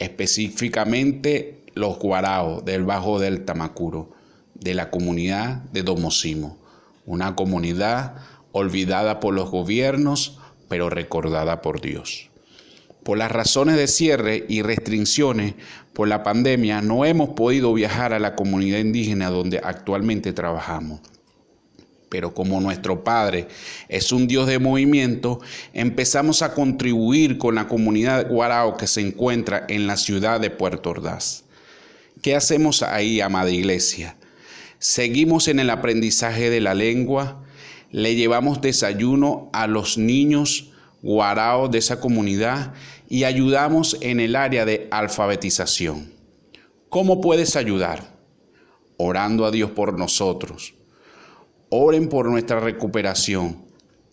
específicamente 0.00 1.63
los 1.74 1.98
Guaraos 1.98 2.64
del 2.64 2.84
Bajo 2.84 3.18
del 3.18 3.44
Tamacuro, 3.44 4.10
de 4.54 4.74
la 4.74 4.90
comunidad 4.90 5.62
de 5.72 5.82
Domosimo, 5.82 6.58
una 7.06 7.34
comunidad 7.36 8.16
olvidada 8.52 9.20
por 9.20 9.34
los 9.34 9.50
gobiernos, 9.50 10.38
pero 10.68 10.90
recordada 10.90 11.60
por 11.62 11.80
Dios. 11.80 12.30
Por 13.02 13.18
las 13.18 13.30
razones 13.30 13.76
de 13.76 13.86
cierre 13.86 14.46
y 14.48 14.62
restricciones 14.62 15.54
por 15.92 16.08
la 16.08 16.22
pandemia, 16.22 16.80
no 16.80 17.04
hemos 17.04 17.30
podido 17.30 17.74
viajar 17.74 18.12
a 18.14 18.18
la 18.18 18.34
comunidad 18.34 18.78
indígena 18.78 19.30
donde 19.30 19.60
actualmente 19.62 20.32
trabajamos 20.32 21.00
pero 22.14 22.32
como 22.32 22.60
nuestro 22.60 23.02
Padre 23.02 23.48
es 23.88 24.12
un 24.12 24.28
Dios 24.28 24.46
de 24.46 24.60
movimiento, 24.60 25.40
empezamos 25.72 26.42
a 26.42 26.54
contribuir 26.54 27.38
con 27.38 27.56
la 27.56 27.66
comunidad 27.66 28.28
guarao 28.28 28.76
que 28.76 28.86
se 28.86 29.00
encuentra 29.00 29.66
en 29.68 29.88
la 29.88 29.96
ciudad 29.96 30.38
de 30.38 30.48
Puerto 30.48 30.90
Ordaz. 30.90 31.43
¿Qué 32.24 32.34
hacemos 32.34 32.82
ahí, 32.82 33.20
amada 33.20 33.50
iglesia? 33.50 34.16
Seguimos 34.78 35.46
en 35.46 35.58
el 35.58 35.68
aprendizaje 35.68 36.48
de 36.48 36.62
la 36.62 36.72
lengua, 36.72 37.44
le 37.90 38.14
llevamos 38.14 38.62
desayuno 38.62 39.50
a 39.52 39.66
los 39.66 39.98
niños 39.98 40.72
guarao 41.02 41.68
de 41.68 41.76
esa 41.76 42.00
comunidad 42.00 42.72
y 43.10 43.24
ayudamos 43.24 43.98
en 44.00 44.20
el 44.20 44.36
área 44.36 44.64
de 44.64 44.88
alfabetización. 44.90 46.14
¿Cómo 46.88 47.20
puedes 47.20 47.56
ayudar? 47.56 48.16
Orando 48.96 49.44
a 49.44 49.50
Dios 49.50 49.72
por 49.72 49.98
nosotros 49.98 50.72
Oren 51.68 52.08
por 52.08 52.30
nuestra 52.30 52.58
recuperación. 52.58 53.66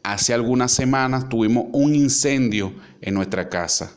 Hace 0.03 0.34
algunas 0.34 0.74
semanas 0.74 1.30
tuvimos 1.30 1.68
un 1.72 1.96
incendio 1.96 2.74
en 3.00 3.13
nuestra 3.13 3.48
casa. 3.48 3.96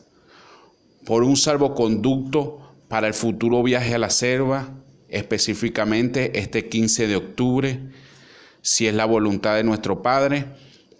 Por 1.03 1.25
un 1.25 1.35
salvoconducto 1.35 2.64
para 2.95 3.07
el 3.07 3.13
futuro 3.13 3.61
viaje 3.61 3.93
a 3.93 3.97
la 3.97 4.09
selva, 4.09 4.69
específicamente 5.09 6.39
este 6.39 6.69
15 6.69 7.07
de 7.07 7.17
octubre, 7.17 7.79
si 8.61 8.87
es 8.87 8.93
la 8.95 9.03
voluntad 9.03 9.57
de 9.57 9.65
nuestro 9.65 10.01
Padre. 10.01 10.45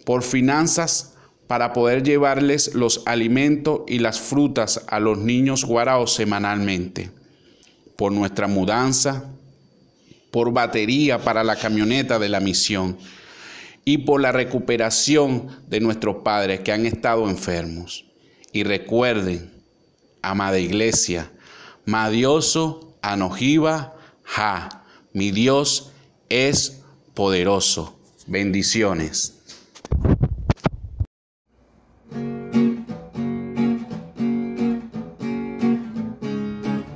Por 0.04 0.22
finanzas 0.22 1.14
para 1.46 1.72
poder 1.72 2.02
llevarles 2.02 2.74
los 2.74 3.00
alimentos 3.06 3.80
y 3.88 4.00
las 4.00 4.20
frutas 4.20 4.84
a 4.88 5.00
los 5.00 5.16
niños 5.16 5.64
guaraos 5.64 6.12
semanalmente. 6.12 7.08
Por 7.96 8.12
nuestra 8.12 8.46
mudanza, 8.46 9.30
por 10.30 10.52
batería 10.52 11.16
para 11.16 11.44
la 11.44 11.56
camioneta 11.56 12.18
de 12.18 12.28
la 12.28 12.40
misión 12.40 12.98
y 13.86 13.96
por 13.96 14.20
la 14.20 14.32
recuperación 14.32 15.48
de 15.66 15.80
nuestros 15.80 16.16
padres 16.16 16.60
que 16.60 16.72
han 16.72 16.84
estado 16.84 17.30
enfermos. 17.30 18.04
Y 18.52 18.64
recuerden, 18.64 19.50
amada 20.20 20.58
iglesia, 20.58 21.30
Madioso 21.86 22.96
Anojiva 23.00 23.94
Ja, 24.24 24.84
mi 25.12 25.30
Dios 25.30 25.92
es 26.28 26.82
poderoso. 27.14 27.98
Bendiciones. 28.26 29.40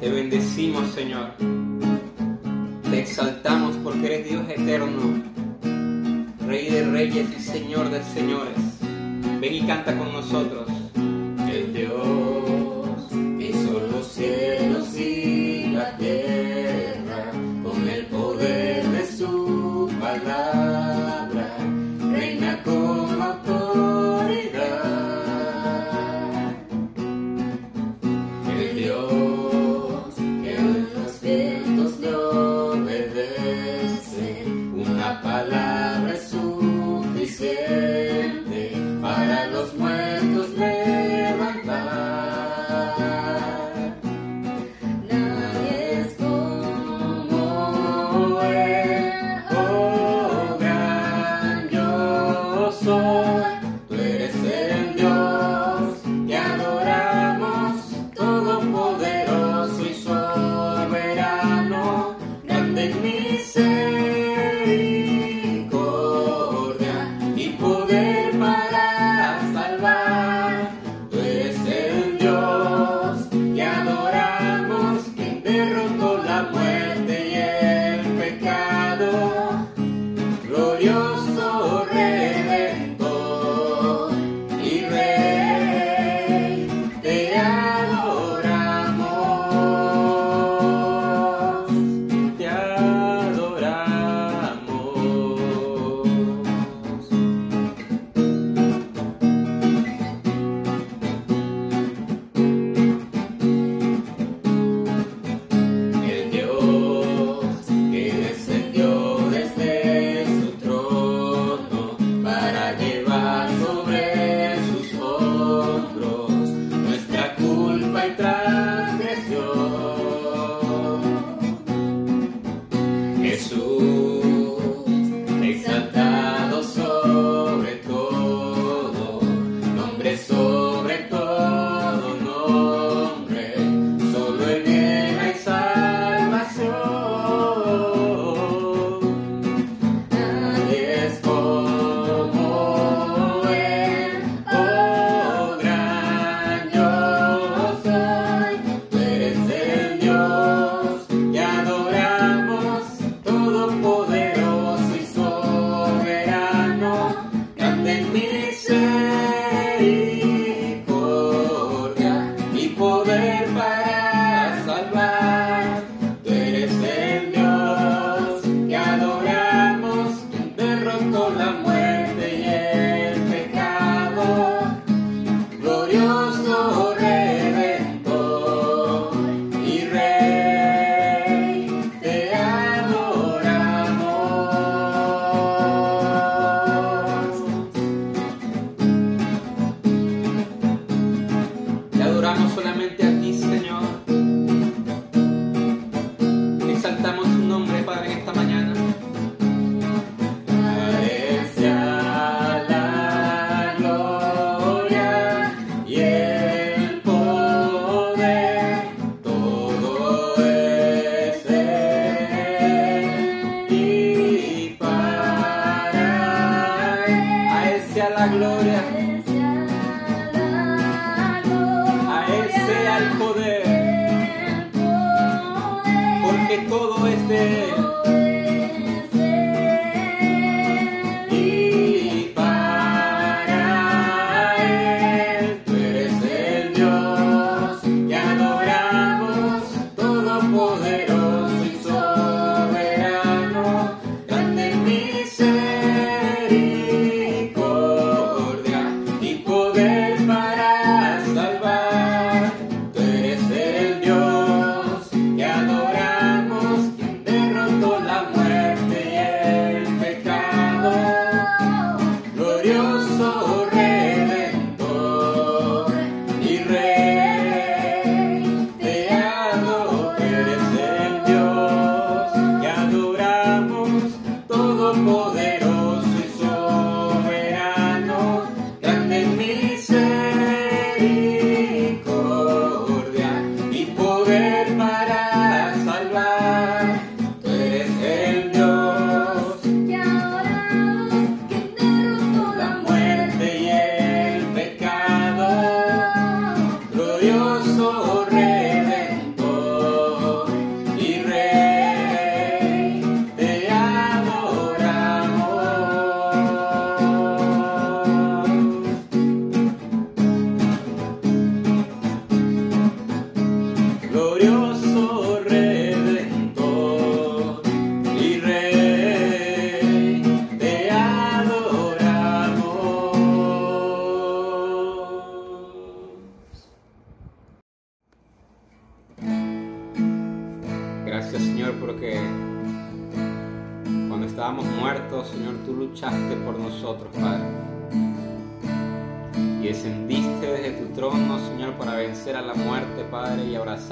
Te 0.00 0.10
bendecimos, 0.10 0.92
Señor 0.92 1.60
exaltamos 3.00 3.76
porque 3.82 4.06
eres 4.06 4.28
Dios 4.28 4.48
eterno, 4.48 5.22
Rey 6.46 6.70
de 6.70 6.84
reyes 6.84 7.28
y 7.36 7.40
Señor 7.40 7.90
de 7.90 8.02
señores. 8.02 8.56
Ven 9.40 9.54
y 9.54 9.66
canta 9.66 9.96
con 9.96 10.12
nosotros. 10.12 10.79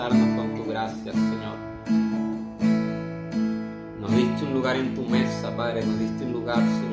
con 0.07 0.55
tu 0.55 0.71
gracia, 0.71 1.13
Señor. 1.13 1.59
Nos 4.01 4.15
diste 4.15 4.45
un 4.45 4.55
lugar 4.55 4.77
en 4.77 4.95
tu 4.95 5.03
mesa, 5.03 5.55
Padre, 5.57 5.85
nos 5.85 5.99
diste 5.99 6.25
un 6.25 6.33
lugar, 6.35 6.59
Señor 6.59 6.88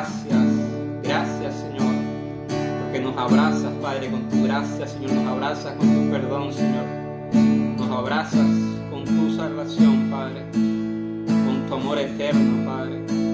gracias, 0.00 0.46
gracias 1.02 1.54
Señor, 1.56 1.94
porque 2.82 3.00
nos 3.00 3.16
abrazas, 3.18 3.72
Padre, 3.82 4.10
con 4.10 4.28
tu 4.30 4.44
gracia, 4.44 4.86
Señor, 4.86 5.12
nos 5.12 5.26
abrazas 5.26 5.74
con 5.74 5.88
tu 5.88 6.10
perdón, 6.10 6.52
Señor, 6.54 6.84
nos 7.76 7.90
abrazas 7.90 8.46
con 8.90 9.04
tu 9.04 9.36
salvación, 9.36 10.08
Padre, 10.10 10.42
con 10.52 11.66
tu 11.68 11.74
amor 11.74 11.98
eterno, 11.98 12.64
Padre. 12.64 13.29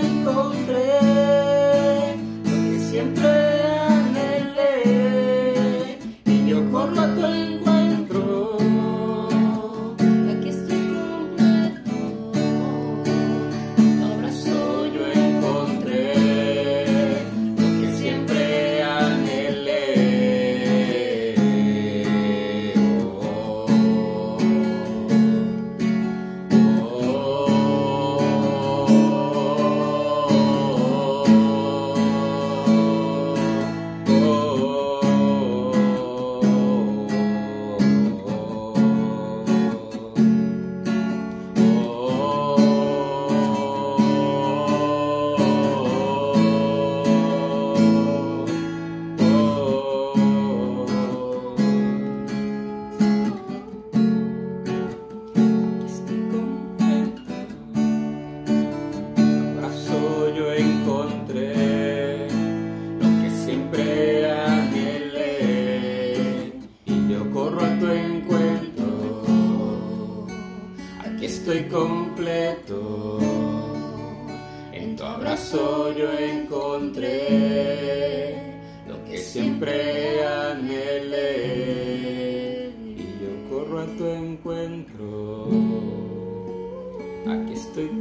encontré. 0.00 1.00
Lo 2.44 2.50
que 2.50 2.78
siempre 2.90 3.37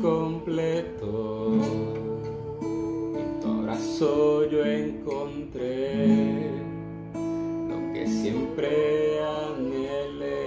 completo 0.02 1.52
y 2.62 3.42
tu 3.42 3.48
abrazo 3.48 4.50
yo 4.50 4.66
encontré 4.66 6.50
lo 7.14 7.94
que 7.94 8.08
siempre 8.08 9.20
anhelé. 9.22 10.38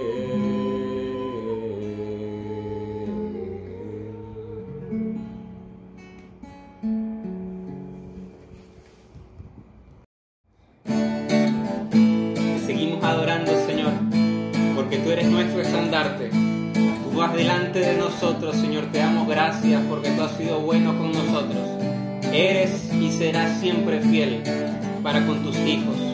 Seguimos 12.65 13.03
adorando, 13.03 13.51
Señor, 13.65 13.91
porque 14.75 14.97
tú 14.97 15.11
eres 15.11 15.29
nuestro 15.29 15.61
estandarte. 15.61 16.29
Tú 16.29 17.17
vas 17.17 17.33
delante 17.33 17.79
de 17.79 17.97
nosotros, 17.97 18.55
Señor, 18.55 18.85
te 18.91 19.01
amo 19.01 19.10
gracias 19.51 19.83
porque 19.89 20.09
tú 20.11 20.21
has 20.21 20.31
sido 20.37 20.61
bueno 20.61 20.97
con 20.97 21.11
nosotros. 21.11 21.67
Eres 22.31 22.89
y 22.93 23.11
serás 23.11 23.59
siempre 23.59 23.99
fiel 23.99 24.43
para 25.03 25.25
con 25.25 25.43
tus 25.43 25.57
hijos. 25.57 26.10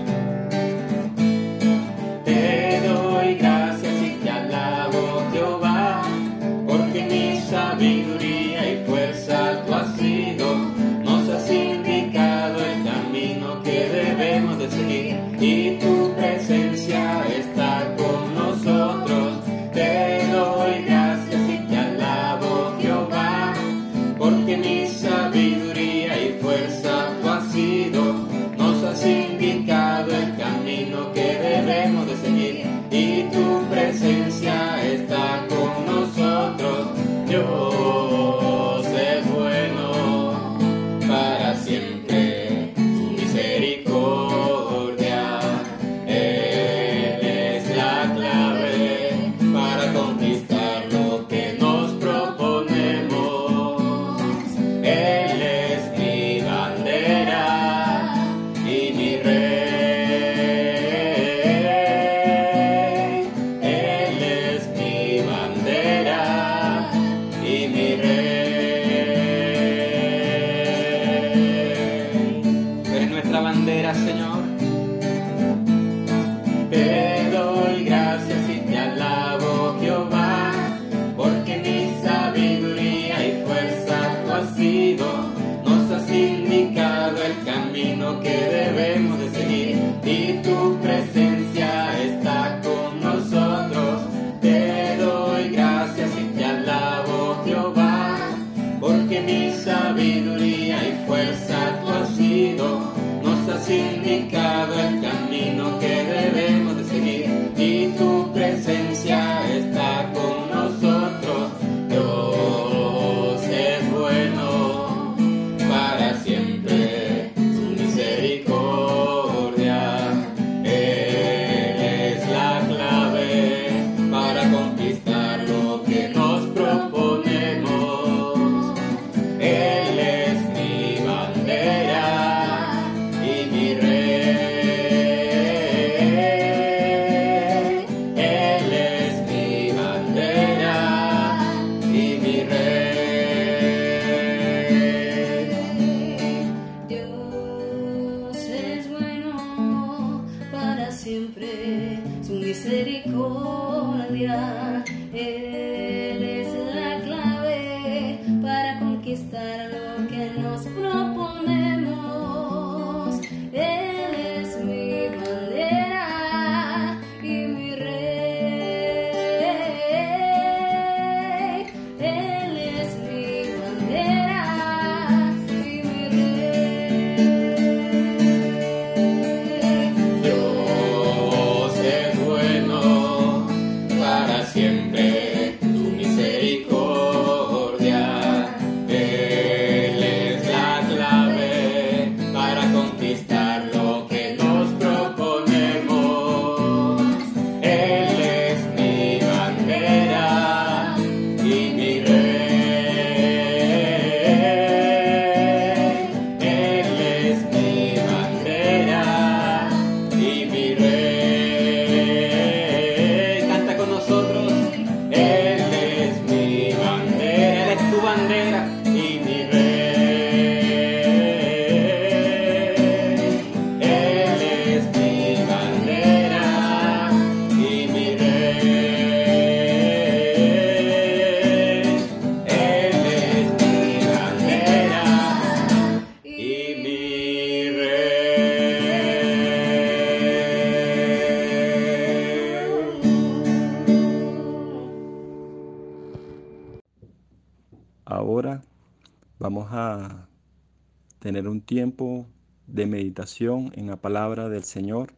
Tiempo 251.67 252.25
de 252.65 252.88
meditación 252.88 253.71
en 253.75 253.88
la 253.88 253.97
palabra 253.97 254.49
del 254.49 254.63
Señor. 254.63 255.13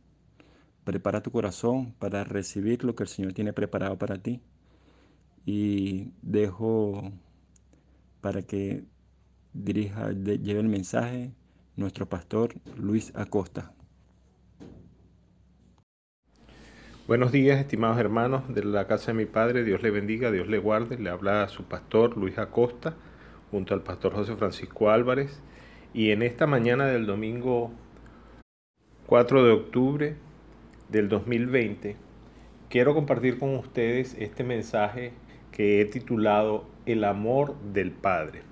Prepara 0.84 1.22
tu 1.22 1.32
corazón 1.32 1.94
para 2.00 2.26
recibir 2.26 2.84
lo 2.84 2.96
que 2.96 3.04
el 3.04 3.10
Señor 3.10 3.34
tiene 3.34 3.54
preparado 3.54 3.98
para 3.98 4.18
ti. 4.18 4.42
Y 5.46 6.12
dejo 6.22 7.14
para 8.20 8.42
que 8.42 8.84
dirija, 9.54 10.12
lleve 10.12 10.60
el 10.60 10.68
mensaje 10.68 11.32
nuestro 11.78 12.10
pastor 12.10 12.56
Luis 12.76 13.14
Acosta. 13.16 13.72
Buenos 17.08 17.32
días, 17.32 17.60
estimados 17.60 17.98
hermanos 18.00 18.54
de 18.54 18.64
la 18.64 18.88
casa 18.88 19.12
de 19.12 19.18
mi 19.18 19.26
padre. 19.26 19.64
Dios 19.64 19.82
le 19.84 19.92
bendiga, 19.92 20.32
Dios 20.32 20.48
le 20.48 20.58
guarde. 20.58 20.98
Le 20.98 21.10
habla 21.10 21.44
a 21.44 21.48
su 21.48 21.64
pastor 21.64 22.18
Luis 22.18 22.38
Acosta, 22.40 22.96
junto 23.52 23.76
al 23.76 23.84
pastor 23.84 24.14
José 24.14 24.36
Francisco 24.36 24.90
Álvarez. 24.90 25.42
Y 25.92 26.12
en 26.12 26.22
esta 26.22 26.46
mañana 26.46 26.86
del 26.86 27.08
domingo 27.08 27.72
4 29.08 29.44
de 29.44 29.52
octubre 29.52 30.16
del 30.88 31.10
2020, 31.10 31.96
quiero 32.70 32.94
compartir 32.94 33.40
con 33.40 33.56
ustedes 33.56 34.16
este 34.20 34.44
mensaje 34.44 35.14
que 35.52 35.82
he 35.82 35.86
titulado 35.86 36.66
El 36.86 37.04
amor 37.04 37.56
del 37.74 37.90
Padre. 37.90 38.44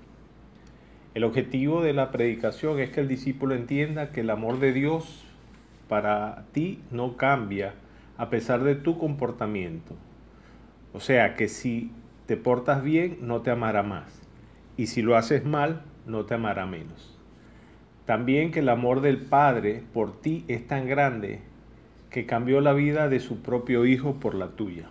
El 1.14 1.22
objetivo 1.22 1.80
de 1.80 1.92
la 1.92 2.10
predicación 2.10 2.80
es 2.80 2.90
que 2.90 3.02
el 3.02 3.06
discípulo 3.06 3.54
entienda 3.54 4.10
que 4.10 4.22
el 4.22 4.30
amor 4.30 4.58
de 4.58 4.72
Dios 4.72 5.24
para 5.88 6.44
ti 6.50 6.82
no 6.90 7.16
cambia 7.16 7.74
a 8.16 8.30
pesar 8.30 8.64
de 8.64 8.74
tu 8.74 8.98
comportamiento. 8.98 9.94
O 10.92 10.98
sea 10.98 11.36
que 11.36 11.46
si 11.46 11.92
te 12.26 12.36
portas 12.36 12.82
bien, 12.82 13.18
no 13.20 13.42
te 13.42 13.52
amará 13.52 13.84
más. 13.84 14.22
Y 14.76 14.88
si 14.88 15.02
lo 15.02 15.16
haces 15.16 15.44
mal, 15.44 15.82
no 16.04 16.24
te 16.26 16.34
amará 16.34 16.66
menos. 16.66 17.17
También 18.08 18.52
que 18.52 18.60
el 18.60 18.70
amor 18.70 19.02
del 19.02 19.18
Padre 19.18 19.82
por 19.92 20.22
ti 20.22 20.42
es 20.48 20.66
tan 20.66 20.88
grande 20.88 21.40
que 22.08 22.24
cambió 22.24 22.62
la 22.62 22.72
vida 22.72 23.10
de 23.10 23.20
su 23.20 23.42
propio 23.42 23.84
Hijo 23.84 24.14
por 24.14 24.34
la 24.34 24.48
tuya. 24.52 24.88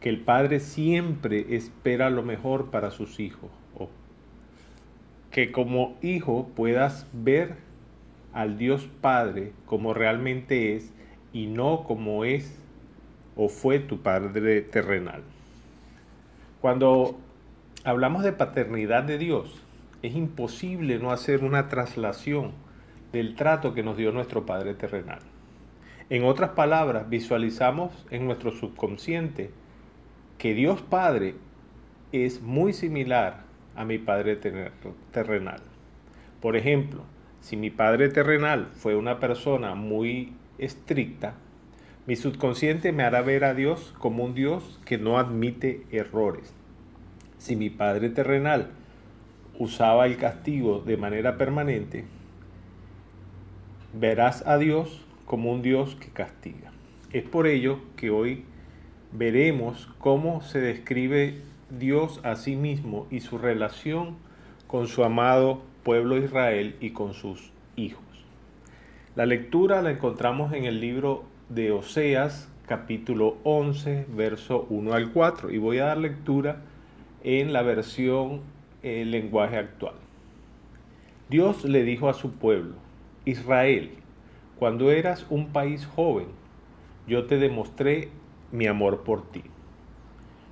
Que 0.00 0.10
el 0.10 0.20
Padre 0.20 0.60
siempre 0.60 1.56
espera 1.56 2.10
lo 2.10 2.22
mejor 2.22 2.70
para 2.70 2.90
sus 2.90 3.20
hijos. 3.20 3.48
que 5.30 5.50
como 5.50 5.96
hijo 6.02 6.50
puedas 6.54 7.06
ver 7.14 7.56
al 8.34 8.58
Dios 8.58 8.86
Padre 9.00 9.54
como 9.64 9.94
realmente 9.94 10.76
es 10.76 10.92
y 11.32 11.46
no 11.46 11.84
como 11.84 12.26
es 12.26 12.54
o 13.34 13.48
fue 13.48 13.78
tu 13.78 14.02
Padre 14.02 14.60
terrenal. 14.60 15.22
Cuando 16.60 17.18
hablamos 17.82 18.24
de 18.24 18.32
paternidad 18.32 19.04
de 19.04 19.16
Dios, 19.16 19.62
es 20.02 20.14
imposible 20.14 20.98
no 20.98 21.10
hacer 21.12 21.44
una 21.44 21.68
traslación 21.68 22.52
del 23.12 23.34
trato 23.34 23.74
que 23.74 23.82
nos 23.82 23.96
dio 23.96 24.12
nuestro 24.12 24.46
Padre 24.46 24.74
terrenal. 24.74 25.20
En 26.08 26.24
otras 26.24 26.50
palabras, 26.50 27.08
visualizamos 27.08 28.06
en 28.10 28.26
nuestro 28.26 28.50
subconsciente 28.50 29.50
que 30.38 30.54
Dios 30.54 30.82
Padre 30.82 31.34
es 32.12 32.40
muy 32.40 32.72
similar 32.72 33.44
a 33.76 33.84
mi 33.84 33.98
Padre 33.98 34.36
terrenal. 35.12 35.60
Por 36.40 36.56
ejemplo, 36.56 37.02
si 37.40 37.56
mi 37.56 37.70
Padre 37.70 38.08
terrenal 38.08 38.68
fue 38.74 38.96
una 38.96 39.20
persona 39.20 39.74
muy 39.74 40.32
estricta, 40.58 41.34
mi 42.06 42.16
subconsciente 42.16 42.92
me 42.92 43.04
hará 43.04 43.22
ver 43.22 43.44
a 43.44 43.54
Dios 43.54 43.94
como 43.98 44.24
un 44.24 44.34
Dios 44.34 44.80
que 44.84 44.98
no 44.98 45.18
admite 45.18 45.86
errores. 45.92 46.54
Si 47.38 47.54
mi 47.56 47.70
Padre 47.70 48.08
terrenal 48.10 48.70
usaba 49.60 50.06
el 50.06 50.16
castigo 50.16 50.80
de 50.80 50.96
manera 50.96 51.36
permanente, 51.36 52.06
verás 53.92 54.42
a 54.46 54.56
Dios 54.56 55.04
como 55.26 55.52
un 55.52 55.60
Dios 55.60 55.96
que 55.96 56.08
castiga. 56.08 56.72
Es 57.12 57.24
por 57.24 57.46
ello 57.46 57.78
que 57.94 58.08
hoy 58.08 58.44
veremos 59.12 59.90
cómo 59.98 60.40
se 60.40 60.60
describe 60.60 61.42
Dios 61.68 62.20
a 62.24 62.36
sí 62.36 62.56
mismo 62.56 63.06
y 63.10 63.20
su 63.20 63.36
relación 63.36 64.16
con 64.66 64.88
su 64.88 65.04
amado 65.04 65.60
pueblo 65.82 66.16
Israel 66.16 66.76
y 66.80 66.92
con 66.92 67.12
sus 67.12 67.52
hijos. 67.76 68.02
La 69.14 69.26
lectura 69.26 69.82
la 69.82 69.90
encontramos 69.90 70.54
en 70.54 70.64
el 70.64 70.80
libro 70.80 71.24
de 71.50 71.70
Oseas, 71.70 72.48
capítulo 72.66 73.36
11, 73.44 74.06
verso 74.16 74.66
1 74.70 74.94
al 74.94 75.12
4, 75.12 75.50
y 75.50 75.58
voy 75.58 75.80
a 75.80 75.84
dar 75.84 75.98
lectura 75.98 76.62
en 77.24 77.52
la 77.52 77.60
versión 77.60 78.40
el 78.82 79.10
lenguaje 79.10 79.56
actual. 79.56 79.94
Dios 81.28 81.64
le 81.64 81.84
dijo 81.84 82.08
a 82.08 82.14
su 82.14 82.32
pueblo, 82.32 82.74
Israel, 83.24 83.90
cuando 84.58 84.90
eras 84.90 85.26
un 85.30 85.48
país 85.48 85.86
joven, 85.86 86.26
yo 87.06 87.26
te 87.26 87.38
demostré 87.38 88.08
mi 88.52 88.66
amor 88.66 89.04
por 89.04 89.30
ti. 89.30 89.42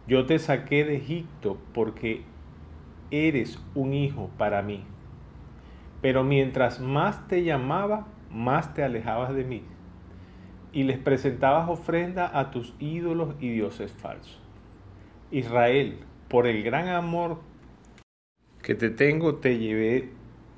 Yo 0.06 0.26
te 0.26 0.38
saqué 0.38 0.84
de 0.84 0.96
Egipto 0.96 1.58
porque 1.74 2.22
eres 3.10 3.58
un 3.74 3.92
hijo 3.94 4.30
para 4.38 4.62
mí. 4.62 4.84
Pero 6.00 6.24
mientras 6.24 6.80
más 6.80 7.26
te 7.28 7.42
llamaba, 7.42 8.06
más 8.30 8.72
te 8.74 8.84
alejabas 8.84 9.34
de 9.34 9.44
mí 9.44 9.62
y 10.72 10.84
les 10.84 10.98
presentabas 10.98 11.68
ofrenda 11.68 12.38
a 12.38 12.50
tus 12.50 12.74
ídolos 12.78 13.34
y 13.40 13.50
dioses 13.50 13.92
falsos. 13.92 14.40
Israel, 15.30 15.98
por 16.28 16.46
el 16.46 16.62
gran 16.62 16.88
amor 16.88 17.40
que 18.62 18.74
te 18.74 18.90
tengo, 18.90 19.36
te 19.36 19.58
llevé 19.58 20.10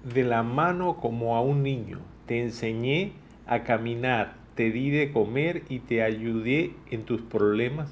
de 0.04 0.24
la 0.24 0.42
mano 0.42 0.96
como 0.96 1.36
a 1.36 1.42
un 1.42 1.62
niño, 1.62 2.00
te 2.26 2.42
enseñé 2.42 3.12
a 3.46 3.62
caminar, 3.62 4.34
te 4.54 4.70
di 4.70 4.90
de 4.90 5.12
comer 5.12 5.64
y 5.68 5.80
te 5.80 6.02
ayudé 6.02 6.72
en 6.90 7.04
tus 7.04 7.20
problemas, 7.20 7.90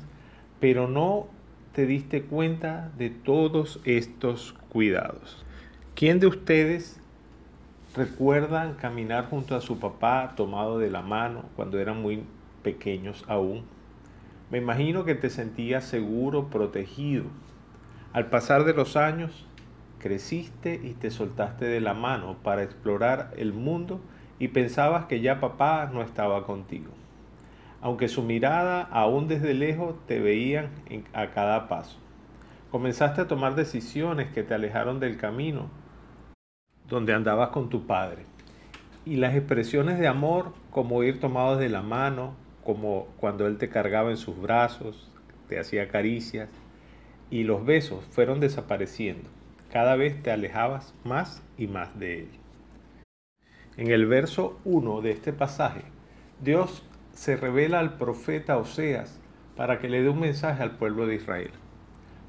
pero 0.61 0.88
no 0.88 1.26
te 1.72 1.86
diste 1.86 2.22
cuenta 2.22 2.90
de 2.96 3.11
todos 3.11 3.80
estos 3.84 4.54
cuidados. 4.68 5.44
¿Quién 5.94 6.20
de 6.20 6.26
ustedes 6.26 7.00
recuerdan 7.98 8.74
caminar 8.74 9.28
junto 9.28 9.56
a 9.56 9.61
su 9.61 9.78
papá 9.80 10.34
tomado 10.36 10.78
de 10.78 10.90
la 10.90 11.02
mano 11.02 11.44
cuando 11.56 11.80
eran 11.80 12.00
muy 12.00 12.22
pequeños 12.62 13.24
aún. 13.26 13.64
Me 14.50 14.59
imagino 14.59 15.04
que 15.04 15.14
te 15.16 15.30
sentías 15.30 15.84
seguro, 15.84 16.48
protegido. 16.48 17.24
Al 18.12 18.26
pasar 18.26 18.64
de 18.64 18.72
los 18.72 18.96
años, 18.96 19.46
creciste 19.99 20.80
y 20.82 20.94
te 20.94 21.11
soltaste 21.11 21.64
de 21.66 21.80
la 21.80 21.94
mano 21.94 22.36
para 22.42 22.62
explorar 22.62 23.32
el 23.36 23.53
mundo 23.53 24.01
y 24.38 24.49
pensabas 24.49 25.07
que 25.07 25.20
ya 25.20 25.40
papá 25.40 25.90
no 25.92 26.03
estaba 26.03 26.46
contigo. 26.46 26.90
Aunque 27.80 28.09
su 28.09 28.22
mirada 28.22 28.82
aún 28.82 29.28
desde 29.28 29.55
lejos 29.55 29.94
te 30.07 30.20
veían 30.20 30.70
a 31.12 31.30
cada 31.30 31.68
paso. 31.68 31.99
Comenzaste 32.70 33.22
a 33.22 33.28
tomar 33.28 33.55
decisiones 33.55 34.30
que 34.32 34.42
te 34.42 34.55
alejaron 34.55 35.01
del 35.01 35.16
camino 35.16 35.70
donde 36.88 37.14
andabas 37.14 37.51
con 37.51 37.68
tu 37.68 37.86
padre. 37.86 38.24
Y 39.05 39.16
las 39.16 39.34
expresiones 39.34 39.99
de 39.99 40.07
amor, 40.07 40.53
como 40.70 41.03
ir 41.03 41.20
tomados 41.20 41.59
de 41.59 41.68
la 41.68 41.82
mano, 41.82 42.34
como 42.64 43.07
cuando 43.18 43.46
él 43.46 43.59
te 43.59 43.68
cargaba 43.68 44.11
en 44.11 44.16
sus 44.16 44.40
brazos, 44.40 45.11
te 45.49 45.59
hacía 45.59 45.88
caricias, 45.88 46.49
y 47.30 47.44
los 47.44 47.64
besos 47.64 48.05
fueron 48.11 48.40
desapareciendo. 48.40 49.28
Cada 49.71 49.97
vez 49.97 50.23
te 50.23 50.31
alejabas 50.31 50.95
más 51.05 51.43
y 51.57 51.66
más 51.66 51.99
de 51.99 52.21
él. 52.21 52.29
En 53.77 53.91
el 53.91 54.07
verso 54.07 54.59
1 54.64 55.03
de 55.03 55.11
este 55.11 55.33
pasaje, 55.33 55.83
Dios 56.41 56.83
se 57.12 57.37
revela 57.37 57.79
al 57.79 57.99
profeta 57.99 58.57
Oseas 58.57 59.21
para 59.57 59.79
que 59.79 59.89
le 59.89 60.03
dé 60.03 60.09
un 60.09 60.21
mensaje 60.21 60.62
al 60.62 60.77
pueblo 60.77 61.07
de 61.07 61.16
Israel. 61.16 61.51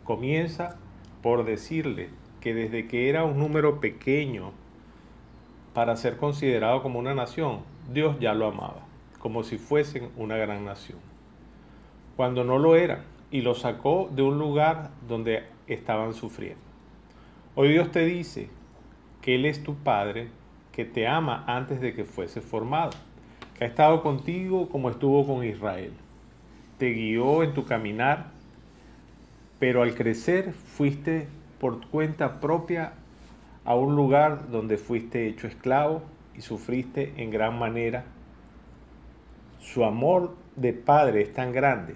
Comienza 0.04 0.78
por 1.22 1.46
decirle 1.46 2.10
que 2.42 2.54
desde 2.54 2.88
que 2.88 3.10
era 3.10 3.24
un 3.24 3.40
número 3.40 3.80
pequeño 3.80 4.52
para 5.74 5.96
ser 5.96 6.18
considerado 6.18 6.82
como 6.82 7.00
una 7.00 7.16
nación, 7.16 7.62
Dios 7.94 8.18
ya 8.20 8.34
lo 8.34 8.48
amaba, 8.48 8.86
como 9.20 9.44
si 9.44 9.58
fuesen 9.58 10.10
una 10.18 10.38
gran 10.38 10.66
nación. 10.66 11.00
Cuando 12.16 12.44
no 12.44 12.58
lo 12.58 12.76
eran, 12.76 13.04
y 13.32 13.42
lo 13.42 13.54
sacó 13.54 14.10
de 14.12 14.24
un 14.24 14.40
lugar 14.40 14.90
donde 15.08 15.44
estaban 15.68 16.14
sufriendo. 16.14 16.69
Hoy 17.62 17.74
Dios 17.74 17.92
te 17.92 18.06
dice 18.06 18.48
que 19.22 19.36
Él 19.36 19.44
es 19.44 19.64
tu 19.64 19.76
Padre, 19.76 20.30
que 20.72 20.86
te 20.86 21.10
ama 21.10 21.44
antes 21.46 21.82
de 21.82 21.94
que 21.94 22.06
fuese 22.06 22.40
formado, 22.40 22.92
que 23.54 23.66
ha 23.66 23.68
estado 23.68 24.02
contigo 24.02 24.70
como 24.70 24.90
estuvo 24.90 25.28
con 25.28 25.44
Israel. 25.44 25.92
Te 26.78 26.92
guió 26.94 27.44
en 27.44 27.54
tu 27.54 27.66
caminar, 27.66 28.28
pero 29.60 29.82
al 29.82 29.94
crecer 29.94 30.54
fuiste 30.54 31.28
por 31.60 31.86
cuenta 31.90 32.40
propia 32.40 32.94
a 33.66 33.76
un 33.76 33.94
lugar 33.98 34.50
donde 34.52 34.78
fuiste 34.78 35.28
hecho 35.28 35.46
esclavo 35.46 36.02
y 36.38 36.40
sufriste 36.40 37.12
en 37.18 37.30
gran 37.30 37.60
manera. 37.60 38.06
Su 39.60 39.84
amor 39.84 40.38
de 40.56 40.72
padre 40.72 41.24
es 41.24 41.34
tan 41.34 41.52
grande 41.52 41.96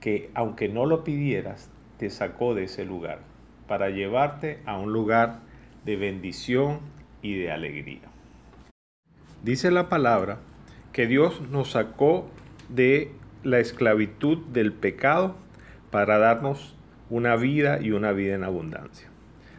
que 0.00 0.32
aunque 0.34 0.68
no 0.68 0.84
lo 0.84 1.04
pidieras, 1.04 1.70
te 1.96 2.10
sacó 2.10 2.56
de 2.56 2.64
ese 2.64 2.84
lugar 2.84 3.33
para 3.66 3.90
llevarte 3.90 4.60
a 4.66 4.78
un 4.78 4.92
lugar 4.92 5.40
de 5.84 5.96
bendición 5.96 6.80
y 7.22 7.38
de 7.38 7.50
alegría. 7.50 8.02
Dice 9.42 9.70
la 9.70 9.88
palabra 9.88 10.38
que 10.92 11.06
Dios 11.06 11.40
nos 11.50 11.72
sacó 11.72 12.28
de 12.68 13.12
la 13.42 13.58
esclavitud 13.58 14.38
del 14.46 14.72
pecado 14.72 15.36
para 15.90 16.18
darnos 16.18 16.74
una 17.10 17.36
vida 17.36 17.80
y 17.80 17.90
una 17.90 18.12
vida 18.12 18.34
en 18.34 18.44
abundancia. 18.44 19.08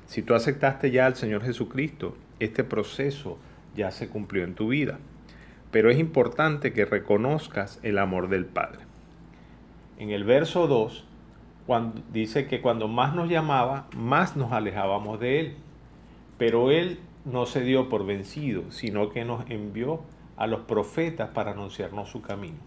Si 0.07 0.21
tú 0.21 0.33
aceptaste 0.33 0.91
ya 0.91 1.05
al 1.05 1.15
Señor 1.15 1.43
Jesucristo, 1.43 2.15
este 2.39 2.63
proceso 2.63 3.37
ya 3.75 3.91
se 3.91 4.09
cumplió 4.09 4.43
en 4.43 4.55
tu 4.55 4.69
vida. 4.69 4.99
Pero 5.71 5.89
es 5.89 5.99
importante 5.99 6.73
que 6.73 6.85
reconozcas 6.85 7.79
el 7.83 7.97
amor 7.97 8.29
del 8.29 8.45
Padre. 8.45 8.79
En 9.99 10.09
el 10.09 10.23
verso 10.23 10.67
2 10.67 11.05
dice 12.11 12.47
que 12.47 12.61
cuando 12.61 12.87
más 12.87 13.15
nos 13.15 13.29
llamaba, 13.29 13.87
más 13.95 14.35
nos 14.35 14.51
alejábamos 14.51 15.19
de 15.19 15.39
Él. 15.39 15.55
Pero 16.37 16.71
Él 16.71 16.99
no 17.23 17.45
se 17.45 17.61
dio 17.61 17.89
por 17.89 18.05
vencido, 18.05 18.71
sino 18.71 19.09
que 19.09 19.25
nos 19.25 19.49
envió 19.49 20.01
a 20.37 20.47
los 20.47 20.61
profetas 20.61 21.29
para 21.29 21.51
anunciarnos 21.51 22.09
su 22.09 22.21
camino. 22.21 22.57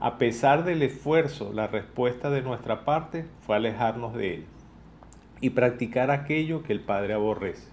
A 0.00 0.16
pesar 0.16 0.64
del 0.64 0.82
esfuerzo, 0.82 1.52
la 1.52 1.66
respuesta 1.66 2.30
de 2.30 2.42
nuestra 2.42 2.84
parte 2.84 3.26
fue 3.40 3.56
alejarnos 3.56 4.14
de 4.14 4.34
Él 4.34 4.44
y 5.40 5.50
practicar 5.50 6.10
aquello 6.10 6.62
que 6.62 6.72
el 6.72 6.80
Padre 6.80 7.14
aborrece. 7.14 7.68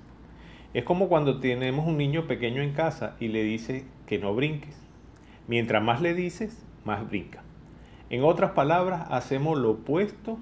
Es 0.73 0.83
como 0.83 1.07
cuando 1.07 1.39
tenemos 1.39 1.87
un 1.87 1.97
niño 1.97 2.27
pequeño 2.27 2.61
en 2.61 2.73
casa 2.73 3.15
y 3.19 3.29
le 3.29 3.43
dice 3.43 3.85
que 4.07 4.19
no 4.19 4.35
brinques. 4.35 4.75
Mientras 5.47 5.81
más 5.81 6.01
le 6.01 6.13
dices, 6.13 6.65
más 6.83 7.07
brinca. 7.07 7.44
En 8.15 8.23
otras 8.23 8.51
palabras, 8.51 9.07
hacemos 9.09 9.57
lo 9.57 9.71
opuesto 9.71 10.39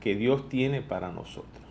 que 0.00 0.16
Dios 0.16 0.48
tiene 0.48 0.82
para 0.82 1.12
nosotros. 1.12 1.62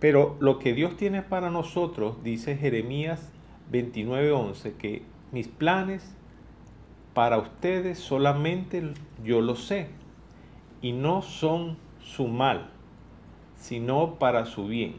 Pero 0.00 0.36
lo 0.40 0.58
que 0.58 0.72
Dios 0.72 0.96
tiene 0.96 1.22
para 1.22 1.48
nosotros, 1.48 2.24
dice 2.24 2.56
Jeremías 2.56 3.30
29:11, 3.70 4.72
que 4.72 5.04
mis 5.30 5.46
planes 5.46 6.12
para 7.14 7.38
ustedes 7.38 8.00
solamente 8.00 8.94
yo 9.22 9.40
lo 9.42 9.54
sé, 9.54 9.90
y 10.82 10.90
no 10.90 11.22
son 11.22 11.76
su 12.00 12.26
mal, 12.26 12.70
sino 13.54 14.18
para 14.18 14.44
su 14.44 14.66
bien. 14.66 14.96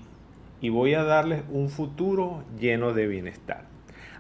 Y 0.62 0.70
voy 0.70 0.94
a 0.94 1.04
darles 1.04 1.44
un 1.52 1.68
futuro 1.68 2.46
lleno 2.58 2.94
de 2.94 3.08
bienestar. 3.08 3.66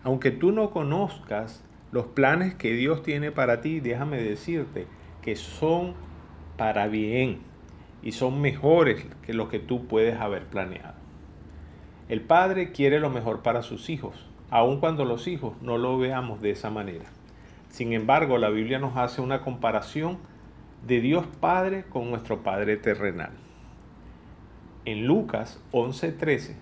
Aunque 0.04 0.32
tú 0.32 0.52
no 0.52 0.72
conozcas 0.72 1.64
los 1.94 2.08
planes 2.08 2.56
que 2.56 2.74
Dios 2.74 3.04
tiene 3.04 3.32
para 3.32 3.62
ti, 3.62 3.80
déjame 3.80 4.22
decirte 4.22 4.99
que 5.22 5.36
son 5.36 5.93
para 6.57 6.88
bien 6.88 7.39
y 8.01 8.11
son 8.13 8.41
mejores 8.41 9.05
que 9.24 9.34
lo 9.34 9.49
que 9.49 9.59
tú 9.59 9.88
puedes 9.88 10.20
haber 10.20 10.45
planeado. 10.45 10.95
El 12.07 12.22
Padre 12.22 12.72
quiere 12.72 12.99
lo 12.99 13.09
mejor 13.09 13.41
para 13.41 13.61
sus 13.61 13.89
hijos, 13.89 14.26
aun 14.49 14.80
cuando 14.80 15.05
los 15.05 15.28
hijos 15.28 15.53
no 15.61 15.78
lo 15.78 15.97
veamos 15.97 16.41
de 16.41 16.51
esa 16.51 16.70
manera. 16.70 17.05
Sin 17.70 17.93
embargo, 17.93 18.38
la 18.38 18.49
Biblia 18.49 18.80
nos 18.80 18.97
hace 18.97 19.22
una 19.22 19.41
comparación 19.41 20.17
de 20.88 21.01
Dios 21.01 21.26
Padre 21.39 21.84
con 21.84 22.09
nuestro 22.09 22.41
Padre 22.41 22.78
terrenal. 22.78 23.32
En 24.86 25.05
Lucas 25.05 25.61
11:13 25.72 26.55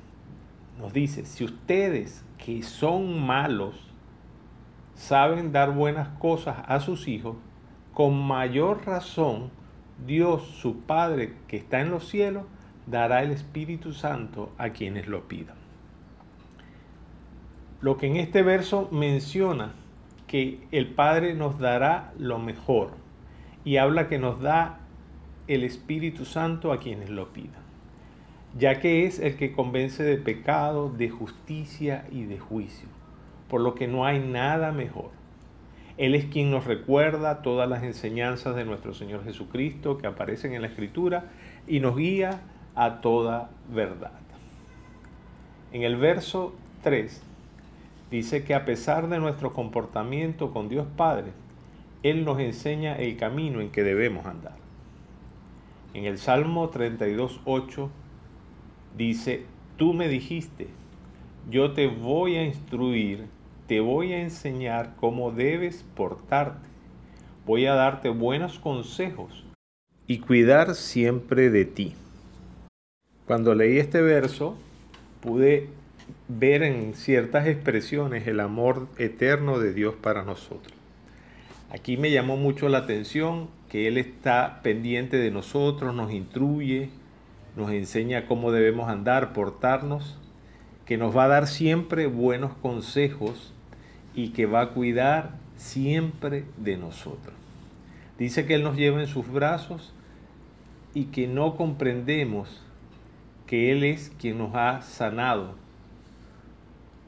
nos 0.80 0.92
dice, 0.92 1.26
si 1.26 1.44
ustedes 1.44 2.26
que 2.38 2.62
son 2.64 3.26
malos 3.26 3.76
saben 4.96 5.52
dar 5.52 5.72
buenas 5.72 6.10
cosas 6.20 6.58
a 6.68 6.80
sus 6.80 7.08
hijos, 7.08 7.38
con 7.98 8.16
mayor 8.22 8.86
razón 8.86 9.50
Dios, 10.06 10.44
su 10.44 10.82
Padre 10.82 11.34
que 11.48 11.58
está 11.58 11.82
en 11.82 11.90
los 11.90 12.08
cielos, 12.08 12.46
dará 12.86 13.24
el 13.24 13.32
Espíritu 13.32 13.92
Santo 13.92 14.52
a 14.60 14.70
quienes 14.70 15.08
lo 15.08 15.28
pidan. 15.28 15.56
Lo 17.82 17.98
que 17.98 18.06
en 18.06 18.18
este 18.18 18.44
verso 18.44 18.88
menciona 18.92 19.74
que 20.28 20.60
el 20.72 20.94
Padre 20.94 21.34
nos 21.34 21.58
dará 21.58 22.14
lo 22.20 22.38
mejor 22.38 22.92
y 23.66 23.78
habla 23.78 24.08
que 24.08 24.20
nos 24.20 24.42
da 24.42 24.78
el 25.48 25.64
Espíritu 25.64 26.26
Santo 26.26 26.72
a 26.72 26.78
quienes 26.78 27.10
lo 27.10 27.34
pidan 27.34 27.66
ya 28.56 28.80
que 28.80 29.06
es 29.06 29.18
el 29.18 29.38
que 29.38 29.54
convence 29.54 30.04
de 30.04 30.18
pecado, 30.18 30.90
de 30.90 31.10
justicia 31.10 32.06
y 32.12 32.26
de 32.26 32.38
juicio, 32.38 32.88
por 33.50 33.62
lo 33.62 33.74
que 33.74 33.88
no 33.88 34.06
hay 34.06 34.20
nada 34.20 34.72
mejor. 34.72 35.17
Él 35.98 36.14
es 36.14 36.26
quien 36.26 36.52
nos 36.52 36.66
recuerda 36.66 37.42
todas 37.42 37.68
las 37.68 37.84
enseñanzas 37.84 38.56
de 38.56 38.66
nuestro 38.66 38.94
Señor 38.94 39.24
Jesucristo 39.24 39.98
que 39.98 40.08
aparecen 40.08 40.54
en 40.54 40.62
la 40.62 40.68
Escritura 40.68 41.26
y 41.68 41.80
nos 41.80 41.98
guía 41.98 42.42
a 42.76 43.02
toda 43.02 43.50
verdad. 43.74 44.12
En 45.74 45.84
el 45.84 45.98
verso 45.98 46.54
3 46.84 47.22
dice 48.12 48.44
que 48.44 48.54
a 48.54 48.64
pesar 48.64 49.10
de 49.10 49.20
nuestro 49.20 49.54
comportamiento 49.54 50.52
con 50.54 50.70
Dios 50.70 50.88
Padre, 50.96 51.32
Él 52.04 52.24
nos 52.24 52.40
enseña 52.40 52.96
el 52.96 53.18
camino 53.18 53.60
en 53.60 53.70
que 53.70 53.84
debemos 53.84 54.26
andar. 54.26 54.56
En 55.94 56.06
el 56.06 56.20
Salmo 56.20 56.70
32, 56.70 57.42
8 57.46 57.90
dice, 58.96 59.46
tú 59.78 59.94
me 59.94 60.08
dijiste, 60.08 60.68
yo 61.50 61.72
te 61.72 61.88
voy 61.88 62.36
a 62.36 62.46
instruir, 62.46 63.26
te 63.68 63.82
voy 63.82 64.14
a 64.14 64.22
enseñar 64.22 64.96
cómo 64.96 65.32
debes 65.32 65.84
portarte, 65.96 66.68
voy 67.46 67.66
a 67.66 67.74
darte 67.74 68.10
buenos 68.10 68.60
consejos 68.60 69.44
y 70.08 70.20
cuidar 70.20 70.74
siempre 70.74 71.50
de 71.50 71.66
ti. 71.66 71.94
Cuando 73.26 73.54
leí 73.56 73.78
este 73.78 74.02
verso, 74.02 74.58
pude 75.20 75.68
ver 76.30 76.64
en 76.64 76.94
ciertas 76.94 77.46
expresiones 77.46 78.26
el 78.26 78.40
amor 78.40 78.88
eterno 78.98 79.60
de 79.60 79.74
Dios 79.74 79.96
para 79.96 80.24
nosotros. 80.24 80.74
Aquí 81.70 81.98
me 81.98 82.10
llamó 82.10 82.38
mucho 82.38 82.70
la 82.70 82.78
atención 82.78 83.50
que 83.68 83.90
Él 83.90 83.98
está 83.98 84.62
pendiente 84.64 85.18
de 85.18 85.30
nosotros, 85.30 85.94
nos 85.94 86.14
instruye, 86.14 86.90
nos 87.58 87.72
enseña 87.72 88.28
cómo 88.28 88.54
debemos 88.54 88.88
andar, 88.88 89.34
portarnos, 89.34 90.18
que 90.86 90.98
nos 90.98 91.16
va 91.16 91.26
a 91.26 91.28
dar 91.28 91.48
siempre 91.48 92.08
buenos 92.08 92.54
consejos 92.54 93.54
y 94.18 94.30
que 94.30 94.48
va 94.48 94.62
a 94.62 94.70
cuidar 94.72 95.36
siempre 95.58 96.44
de 96.58 96.76
nosotros. 96.76 97.36
Dice 98.18 98.48
que 98.48 98.56
Él 98.56 98.64
nos 98.64 98.76
lleva 98.76 99.00
en 99.00 99.08
sus 99.08 99.32
brazos 99.32 99.94
y 100.96 101.06
que 101.06 101.28
no 101.28 101.56
comprendemos 101.56 102.64
que 103.46 103.72
Él 103.72 103.84
es 103.84 104.12
quien 104.20 104.40
nos 104.40 104.56
ha 104.56 104.82
sanado. 104.82 105.54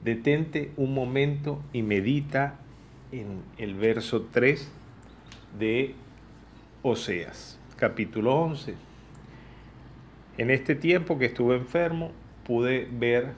Detente 0.04 0.72
un 0.78 0.94
momento 0.94 1.60
y 1.74 1.82
medita 1.82 2.60
en 3.12 3.42
el 3.58 3.74
verso 3.74 4.28
3 4.32 4.72
de 5.58 5.96
Oseas, 6.84 7.60
capítulo 7.76 8.36
11. 8.36 8.76
En 10.38 10.52
este 10.52 10.76
tiempo 10.76 11.18
que 11.18 11.26
estuve 11.26 11.56
enfermo, 11.56 12.12
pude 12.46 12.88
ver 12.92 13.34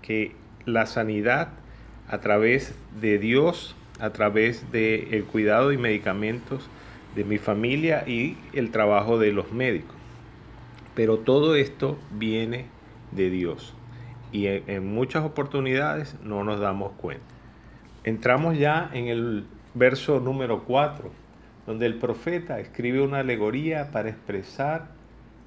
que 0.00 0.36
la 0.64 0.86
sanidad 0.86 1.48
a 2.08 2.18
través 2.18 2.74
de 3.00 3.18
Dios, 3.18 3.76
a 4.00 4.10
través 4.10 4.70
del 4.72 5.24
cuidado 5.24 5.72
y 5.72 5.78
medicamentos 5.78 6.68
de 7.14 7.24
mi 7.24 7.38
familia 7.38 8.04
y 8.06 8.36
el 8.52 8.70
trabajo 8.70 9.18
de 9.18 9.32
los 9.32 9.52
médicos. 9.52 9.96
Pero 10.94 11.18
todo 11.18 11.54
esto 11.56 11.98
viene 12.12 12.66
de 13.12 13.30
Dios 13.30 13.74
y 14.32 14.46
en 14.46 14.92
muchas 14.92 15.24
oportunidades 15.24 16.16
no 16.22 16.44
nos 16.44 16.60
damos 16.60 16.92
cuenta. 16.92 17.24
Entramos 18.04 18.58
ya 18.58 18.90
en 18.92 19.08
el 19.08 19.46
verso 19.74 20.20
número 20.20 20.64
4, 20.64 21.10
donde 21.66 21.86
el 21.86 21.96
profeta 21.96 22.60
escribe 22.60 23.00
una 23.00 23.20
alegoría 23.20 23.90
para 23.92 24.10
expresar 24.10 24.88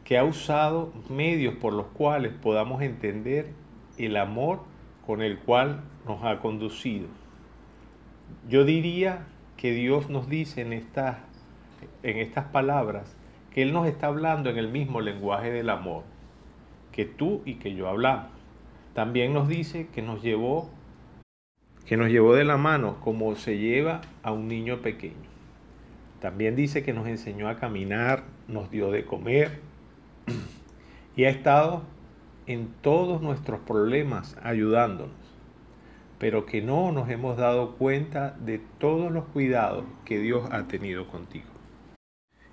que 0.03 0.18
ha 0.18 0.24
usado 0.24 0.91
medios 1.07 1.55
por 1.55 1.74
los 1.74 1.86
cuales 1.88 2.34
podamos 2.34 2.82
entender 2.82 3.51
el 3.97 4.18
amor 4.18 4.62
con 5.10 5.24
el 5.24 5.39
cual 5.39 5.82
nos 6.05 6.24
ha 6.24 6.39
conducido. 6.39 7.07
Yo 8.47 8.64
diría 8.64 9.26
que 9.57 9.72
Dios 9.72 10.07
nos 10.07 10.30
dice 10.30 10.62
en 10.62 10.72
estas, 10.72 11.18
en 12.03 12.18
estas 12.20 12.45
palabras 12.49 13.18
que 13.51 13.64
Él 13.64 13.74
nos 13.74 13.88
está 13.88 14.05
hablando 14.05 14.51
en 14.51 14.60
el 14.60 14.70
mismo 14.70 15.01
lenguaje 15.01 15.49
del 15.49 15.72
amor 15.72 16.03
que 16.91 17.05
tú 17.05 17.41
y 17.43 17.55
que 17.55 17.74
yo 17.74 17.89
hablamos. 17.89 18.28
También 18.93 19.34
nos 19.34 19.47
dice 19.47 19.88
que 19.88 20.03
nos 20.03 20.22
llevó 20.22 20.70
que 21.88 21.97
nos 21.97 22.10
llevó 22.10 22.36
de 22.36 22.45
la 22.45 22.57
mano 22.57 22.97
como 23.01 23.34
se 23.34 23.57
lleva 23.57 24.01
a 24.22 24.32
un 24.32 24.47
niño 24.47 24.84
pequeño. 24.84 25.16
También 26.22 26.55
dice 26.55 26.84
que 26.84 26.93
nos 26.93 27.07
enseñó 27.07 27.49
a 27.49 27.55
caminar, 27.55 28.26
nos 28.47 28.70
dio 28.70 28.91
de 28.91 29.05
comer, 29.05 29.60
y 31.16 31.24
ha 31.24 31.32
estado 31.32 31.82
en 32.50 32.68
todos 32.82 33.22
nuestros 33.22 33.60
problemas 33.62 34.36
ayudándonos, 34.43 35.16
pero 36.18 36.45
que 36.45 36.62
no 36.62 36.91
nos 36.91 37.10
hemos 37.10 37.38
dado 37.38 37.76
cuenta 37.78 38.36
de 38.45 38.60
todos 38.80 39.12
los 39.12 39.26
cuidados 39.26 39.86
que 40.06 40.20
Dios 40.20 40.50
ha 40.52 40.68
tenido 40.68 41.08
contigo. 41.08 41.45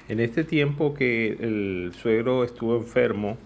En 0.09 0.21
este 0.21 0.45
tiempo 0.45 0.95
que 0.95 1.33
el 1.41 1.93
suegro 1.95 2.45
estuvo 2.45 2.77
enfermo 2.77 3.39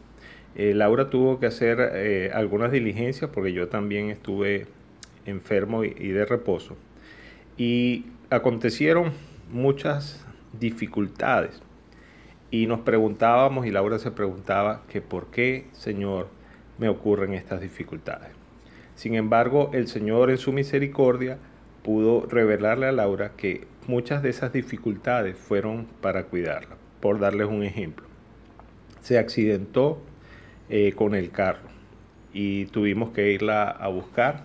Eh, 0.57 0.75
Laura 0.75 1.11
tuvo 1.11 1.39
que 1.39 1.47
hacer 1.47 1.79
eh, 1.95 2.31
algunas 2.35 2.73
diligencias 2.73 3.31
porque 3.31 3.53
yo 3.53 3.69
también 3.69 4.11
estuve 4.11 4.67
enfermo 5.25 5.85
y, 5.85 5.95
y 5.97 6.09
de 6.09 6.27
reposo. 6.27 6.77
Y 7.57 8.07
acontecieron 8.31 9.13
muchas 9.53 10.27
dificultades. 10.59 11.63
Y 12.51 12.67
nos 12.67 12.81
preguntábamos, 12.81 13.65
y 13.67 13.71
Laura 13.71 13.99
se 14.01 14.11
preguntaba, 14.11 14.83
que 14.89 15.01
por 15.01 15.31
qué, 15.31 15.69
Señor, 15.73 16.29
me 16.81 16.89
ocurren 16.89 17.35
estas 17.35 17.61
dificultades. 17.61 18.31
Sin 18.97 19.15
embargo, 19.15 19.71
el 19.73 19.87
Señor 19.87 20.31
en 20.31 20.39
su 20.39 20.53
misericordia 20.53 21.39
pudo 21.83 22.27
revelarle 22.27 22.87
a 22.87 22.93
Laura 22.93 23.33
que 23.37 23.67
muchas 23.87 24.23
de 24.23 24.31
esas 24.31 24.53
dificultades 24.53 25.37
fueron 25.37 25.87
para 26.01 26.25
cuidarla. 26.25 26.77
Por 27.01 27.19
darles 27.19 27.49
un 27.49 27.63
ejemplo, 27.63 28.07
se 29.01 29.19
accidentó 29.19 30.03
eh, 30.69 30.93
con 30.93 31.15
el 31.15 31.31
carro 31.31 31.69
y 32.33 32.67
tuvimos 32.67 33.11
que 33.11 33.33
irla 33.33 33.71
a 33.71 33.89
buscar. 33.89 34.45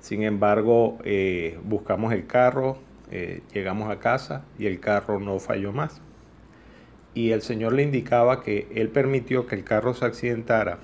Sin 0.00 0.22
embargo, 0.22 0.98
eh, 1.04 1.58
buscamos 1.64 2.12
el 2.12 2.26
carro, 2.26 2.78
eh, 3.10 3.42
llegamos 3.52 3.90
a 3.90 3.98
casa 3.98 4.44
y 4.58 4.66
el 4.66 4.80
carro 4.80 5.18
no 5.18 5.38
falló 5.38 5.72
más. 5.72 6.00
Y 7.14 7.30
el 7.30 7.42
Señor 7.42 7.72
le 7.72 7.82
indicaba 7.82 8.42
que 8.42 8.68
Él 8.74 8.90
permitió 8.90 9.46
que 9.46 9.54
el 9.54 9.64
carro 9.64 9.94
se 9.94 10.04
accidentara 10.04 10.78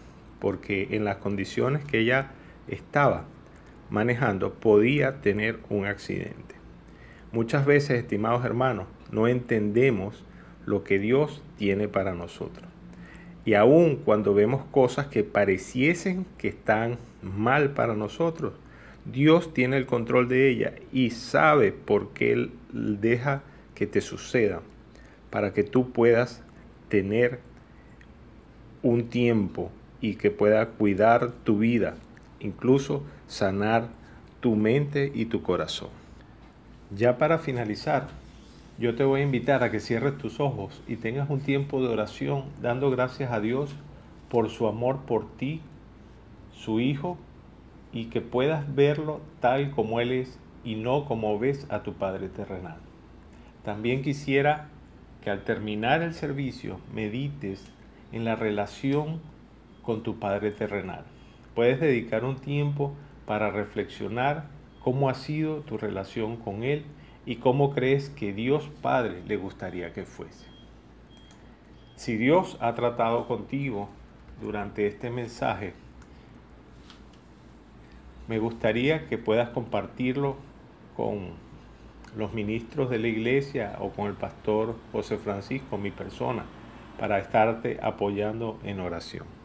porque 0.44 0.88
en 0.90 1.06
las 1.06 1.16
condiciones 1.16 1.86
que 1.86 2.00
ella 2.00 2.32
estaba 2.68 3.24
manejando 3.88 4.52
podía 4.52 5.22
tener 5.22 5.58
un 5.70 5.86
accidente. 5.86 6.54
Muchas 7.32 7.64
veces, 7.64 7.98
estimados 7.98 8.44
hermanos, 8.44 8.86
no 9.10 9.26
entendemos 9.26 10.22
lo 10.66 10.84
que 10.84 10.98
Dios 10.98 11.42
tiene 11.56 11.88
para 11.88 12.12
nosotros. 12.12 12.68
Y 13.46 13.54
aun 13.54 13.96
cuando 13.96 14.34
vemos 14.34 14.66
cosas 14.70 15.06
que 15.06 15.24
pareciesen 15.24 16.26
que 16.36 16.48
están 16.48 16.98
mal 17.22 17.70
para 17.70 17.94
nosotros, 17.94 18.52
Dios 19.06 19.54
tiene 19.54 19.78
el 19.78 19.86
control 19.86 20.28
de 20.28 20.50
ella 20.50 20.74
y 20.92 21.08
sabe 21.08 21.72
por 21.72 22.12
qué 22.12 22.32
Él 22.32 22.50
deja 22.70 23.42
que 23.74 23.86
te 23.86 24.02
suceda, 24.02 24.60
para 25.30 25.54
que 25.54 25.64
tú 25.64 25.90
puedas 25.90 26.42
tener 26.90 27.40
un 28.82 29.08
tiempo 29.08 29.72
y 30.04 30.16
que 30.16 30.30
pueda 30.30 30.66
cuidar 30.66 31.32
tu 31.44 31.56
vida, 31.56 31.94
incluso 32.38 33.02
sanar 33.26 33.88
tu 34.40 34.54
mente 34.54 35.10
y 35.14 35.24
tu 35.24 35.40
corazón. 35.40 35.88
Ya 36.94 37.16
para 37.16 37.38
finalizar, 37.38 38.08
yo 38.78 38.94
te 38.96 39.04
voy 39.04 39.22
a 39.22 39.24
invitar 39.24 39.62
a 39.62 39.70
que 39.70 39.80
cierres 39.80 40.18
tus 40.18 40.40
ojos 40.40 40.82
y 40.86 40.96
tengas 40.96 41.30
un 41.30 41.40
tiempo 41.40 41.80
de 41.80 41.88
oración 41.88 42.44
dando 42.60 42.90
gracias 42.90 43.32
a 43.32 43.40
Dios 43.40 43.74
por 44.28 44.50
su 44.50 44.66
amor 44.66 44.98
por 45.06 45.26
ti, 45.38 45.62
su 46.52 46.80
Hijo, 46.80 47.16
y 47.90 48.06
que 48.06 48.20
puedas 48.20 48.74
verlo 48.74 49.22
tal 49.40 49.70
como 49.70 50.00
Él 50.00 50.12
es 50.12 50.38
y 50.64 50.74
no 50.74 51.06
como 51.06 51.38
ves 51.38 51.66
a 51.70 51.82
tu 51.82 51.94
Padre 51.94 52.28
terrenal. 52.28 52.76
También 53.64 54.02
quisiera 54.02 54.68
que 55.22 55.30
al 55.30 55.44
terminar 55.44 56.02
el 56.02 56.12
servicio 56.12 56.78
medites 56.92 57.64
en 58.12 58.26
la 58.26 58.36
relación 58.36 59.32
con 59.84 60.02
tu 60.02 60.18
Padre 60.18 60.50
terrenal. 60.50 61.04
Puedes 61.54 61.80
dedicar 61.80 62.24
un 62.24 62.36
tiempo 62.36 62.92
para 63.26 63.50
reflexionar 63.50 64.46
cómo 64.82 65.08
ha 65.08 65.14
sido 65.14 65.60
tu 65.60 65.78
relación 65.78 66.36
con 66.36 66.62
Él 66.62 66.84
y 67.26 67.36
cómo 67.36 67.72
crees 67.72 68.10
que 68.10 68.32
Dios 68.32 68.68
Padre 68.82 69.22
le 69.26 69.36
gustaría 69.36 69.92
que 69.92 70.04
fuese. 70.04 70.46
Si 71.96 72.16
Dios 72.16 72.58
ha 72.60 72.74
tratado 72.74 73.26
contigo 73.26 73.88
durante 74.42 74.86
este 74.86 75.10
mensaje, 75.10 75.74
me 78.26 78.38
gustaría 78.38 79.06
que 79.06 79.16
puedas 79.16 79.50
compartirlo 79.50 80.36
con 80.96 81.30
los 82.16 82.32
ministros 82.32 82.90
de 82.90 82.98
la 82.98 83.08
iglesia 83.08 83.76
o 83.80 83.90
con 83.90 84.06
el 84.06 84.14
pastor 84.14 84.76
José 84.92 85.18
Francisco, 85.18 85.78
mi 85.78 85.90
persona, 85.90 86.44
para 86.98 87.18
estarte 87.18 87.78
apoyando 87.82 88.58
en 88.64 88.80
oración. 88.80 89.43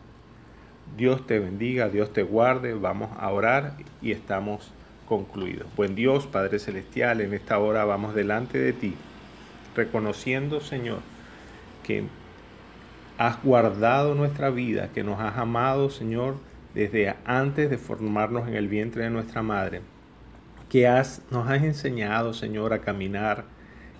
Dios 0.98 1.26
te 1.26 1.40
bendiga, 1.40 1.90
Dios 1.90 2.12
te 2.12 2.24
guarde, 2.24 2.74
vamos 2.74 3.10
a 3.18 3.30
orar 3.32 3.74
y 4.02 4.12
estamos 4.12 4.72
concluidos. 5.08 5.68
Buen 5.76 5.96
Dios, 5.96 6.28
Padre 6.28 6.60
Celestial, 6.60 7.22
en 7.22 7.34
esta 7.34 7.58
hora 7.60 7.86
vamos 7.86 8.14
delante 8.14 8.58
de 8.58 8.74
ti, 8.74 8.96
reconociendo, 9.76 10.62
Señor, 10.62 11.00
que 11.84 12.04
has 13.18 13.42
guardado 13.44 14.14
nuestra 14.14 14.50
vida, 14.50 14.90
que 14.94 15.04
nos 15.04 15.20
has 15.20 15.38
amado, 15.38 15.90
Señor, 15.90 16.36
desde 16.74 17.16
antes 17.26 17.70
de 17.70 17.78
formarnos 17.78 18.48
en 18.48 18.56
el 18.56 18.68
vientre 18.68 19.04
de 19.04 19.10
nuestra 19.10 19.42
madre, 19.42 19.82
que 20.70 20.88
has, 20.88 21.22
nos 21.32 21.50
has 21.50 21.64
enseñado, 21.64 22.34
Señor, 22.34 22.74
a 22.74 22.80
caminar, 22.80 23.46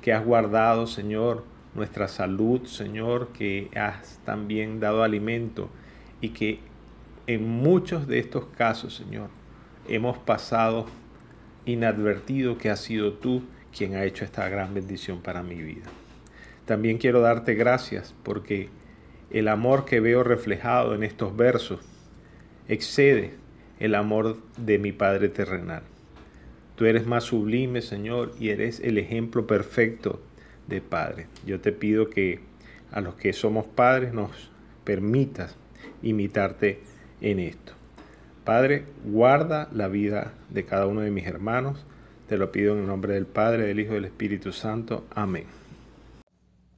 que 0.02 0.14
has 0.14 0.24
guardado, 0.24 0.86
Señor, 0.86 1.44
nuestra 1.74 2.08
salud, 2.08 2.66
Señor, 2.66 3.30
que 3.30 3.70
has 3.76 4.20
también 4.26 4.80
dado 4.80 5.04
alimento 5.04 5.70
y 6.22 6.30
que 6.30 6.69
en 7.30 7.48
muchos 7.48 8.08
de 8.08 8.18
estos 8.18 8.46
casos, 8.58 8.96
Señor, 8.96 9.30
hemos 9.88 10.18
pasado 10.18 10.88
inadvertido 11.64 12.58
que 12.58 12.72
has 12.72 12.80
sido 12.80 13.14
tú 13.14 13.44
quien 13.72 13.94
ha 13.94 14.04
hecho 14.04 14.26
esta 14.26 14.50
gran 14.50 14.74
bendición 14.74 15.22
para 15.22 15.44
mi 15.44 15.62
vida. 15.62 15.86
También 16.66 16.98
quiero 16.98 17.22
darte 17.22 17.54
gracias 17.54 18.16
porque 18.24 18.70
el 19.30 19.48
amor 19.48 19.86
que 19.86 20.00
veo 20.00 20.24
reflejado 20.24 20.96
en 20.96 21.04
estos 21.04 21.38
versos 21.38 21.82
excede 22.68 23.36
el 23.80 23.94
amor 23.94 24.40
de 24.58 24.80
mi 24.80 24.92
Padre 24.92 25.30
terrenal. 25.30 25.84
Tú 26.76 26.86
eres 26.86 27.06
más 27.06 27.26
sublime, 27.26 27.84
Señor, 27.84 28.34
y 28.40 28.50
eres 28.50 28.80
el 28.80 28.98
ejemplo 28.98 29.46
perfecto 29.46 30.20
de 30.66 30.82
Padre. 30.82 31.28
Yo 31.46 31.62
te 31.62 31.74
pido 31.74 32.10
que 32.10 32.40
a 32.92 33.02
los 33.02 33.14
que 33.14 33.34
somos 33.34 33.68
padres 33.68 34.14
nos 34.14 34.50
permitas 34.84 35.56
imitarte 36.02 36.80
en 37.22 37.40
esto. 37.40 37.74
Padre, 38.44 38.86
guarda 39.06 39.70
la 39.74 39.88
vida 39.88 40.34
de 40.50 40.66
cada 40.66 40.88
uno 40.88 41.02
de 41.02 41.12
mis 41.12 41.26
hermanos. 41.26 41.86
Te 42.28 42.38
lo 42.38 42.52
pido 42.52 42.74
en 42.74 42.82
el 42.82 42.88
nombre 42.88 43.14
del 43.14 43.26
Padre, 43.26 43.68
del 43.68 43.80
Hijo 43.80 43.92
y 43.92 43.96
del 43.96 44.06
Espíritu 44.06 44.52
Santo. 44.52 45.06
Amén. 45.12 45.46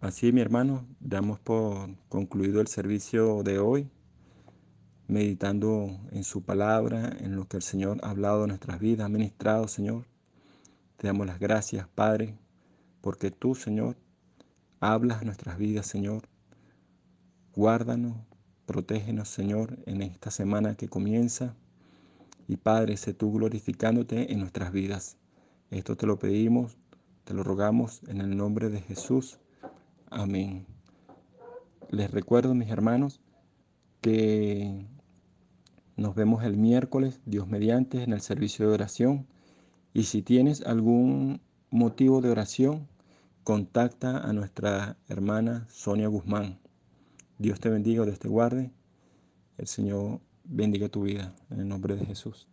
Así, 0.02 0.32
mi 0.32 0.42
hermano, 0.42 0.86
damos 1.00 1.40
por 1.40 1.90
concluido 2.10 2.62
el 2.62 2.68
servicio 2.68 3.44
de 3.44 3.60
hoy 3.60 3.88
meditando 5.12 6.00
en 6.12 6.24
su 6.24 6.42
palabra, 6.42 7.18
en 7.20 7.36
lo 7.36 7.46
que 7.46 7.58
el 7.58 7.64
Señor 7.64 7.98
ha 8.02 8.12
hablado 8.12 8.44
en 8.44 8.48
nuestras 8.48 8.80
vidas, 8.80 9.06
ha 9.06 9.10
ministrado, 9.10 9.68
Señor. 9.68 10.06
Te 10.96 11.08
damos 11.08 11.28
las 11.28 11.38
gracias, 11.38 11.86
Padre, 11.90 12.38
porque 13.02 13.30
tú, 13.30 13.54
Señor, 13.54 13.98
hablas 14.80 15.26
nuestras 15.26 15.58
vidas, 15.58 15.86
Señor. 15.86 16.30
Guárdanos, 17.54 18.16
protégenos, 18.72 19.28
Señor, 19.28 19.80
en 19.86 20.02
esta 20.02 20.32
semana 20.32 20.76
que 20.76 20.88
comienza. 20.88 21.56
Y 22.48 22.56
Padre, 22.56 22.96
sé 22.96 23.14
tú 23.14 23.34
glorificándote 23.34 24.32
en 24.32 24.40
nuestras 24.40 24.72
vidas. 24.72 25.18
Esto 25.72 25.98
te 25.98 26.08
lo 26.08 26.18
pedimos, 26.20 26.78
te 27.26 27.34
lo 27.34 27.44
rogamos 27.44 28.02
en 28.08 28.22
el 28.22 28.38
nombre 28.38 28.70
de 28.70 28.80
Jesús. 28.80 29.40
Amén. 30.10 30.66
Les 31.90 32.10
recuerdo, 32.12 32.56
mis 32.56 32.70
hermanos, 32.70 33.20
que 34.00 34.86
nos 35.98 36.16
vemos 36.16 36.46
el 36.46 36.56
miércoles, 36.56 37.20
Dios 37.26 37.50
mediante, 37.50 38.04
en 38.04 38.14
el 38.14 38.22
servicio 38.22 38.70
de 38.70 38.74
oración. 38.74 39.28
Y 39.94 40.04
si 40.04 40.22
tienes 40.22 40.62
algún 40.66 41.42
motivo 41.72 42.22
de 42.22 42.30
oración, 42.30 42.88
contacta 43.44 44.20
a 44.20 44.32
nuestra 44.32 44.96
hermana 45.10 45.68
Sonia 45.70 46.08
Guzmán. 46.08 46.61
Dios 47.42 47.60
te 47.60 47.70
bendiga, 47.72 48.06
Dios 48.06 48.20
te 48.20 48.28
guarde. 48.28 48.70
El 49.58 49.66
Señor 49.66 50.20
bendiga 50.44 50.90
tu 50.90 51.02
vida 51.02 51.34
en 51.50 51.62
el 51.62 51.68
nombre 51.68 51.96
de 51.96 52.06
Jesús. 52.06 52.48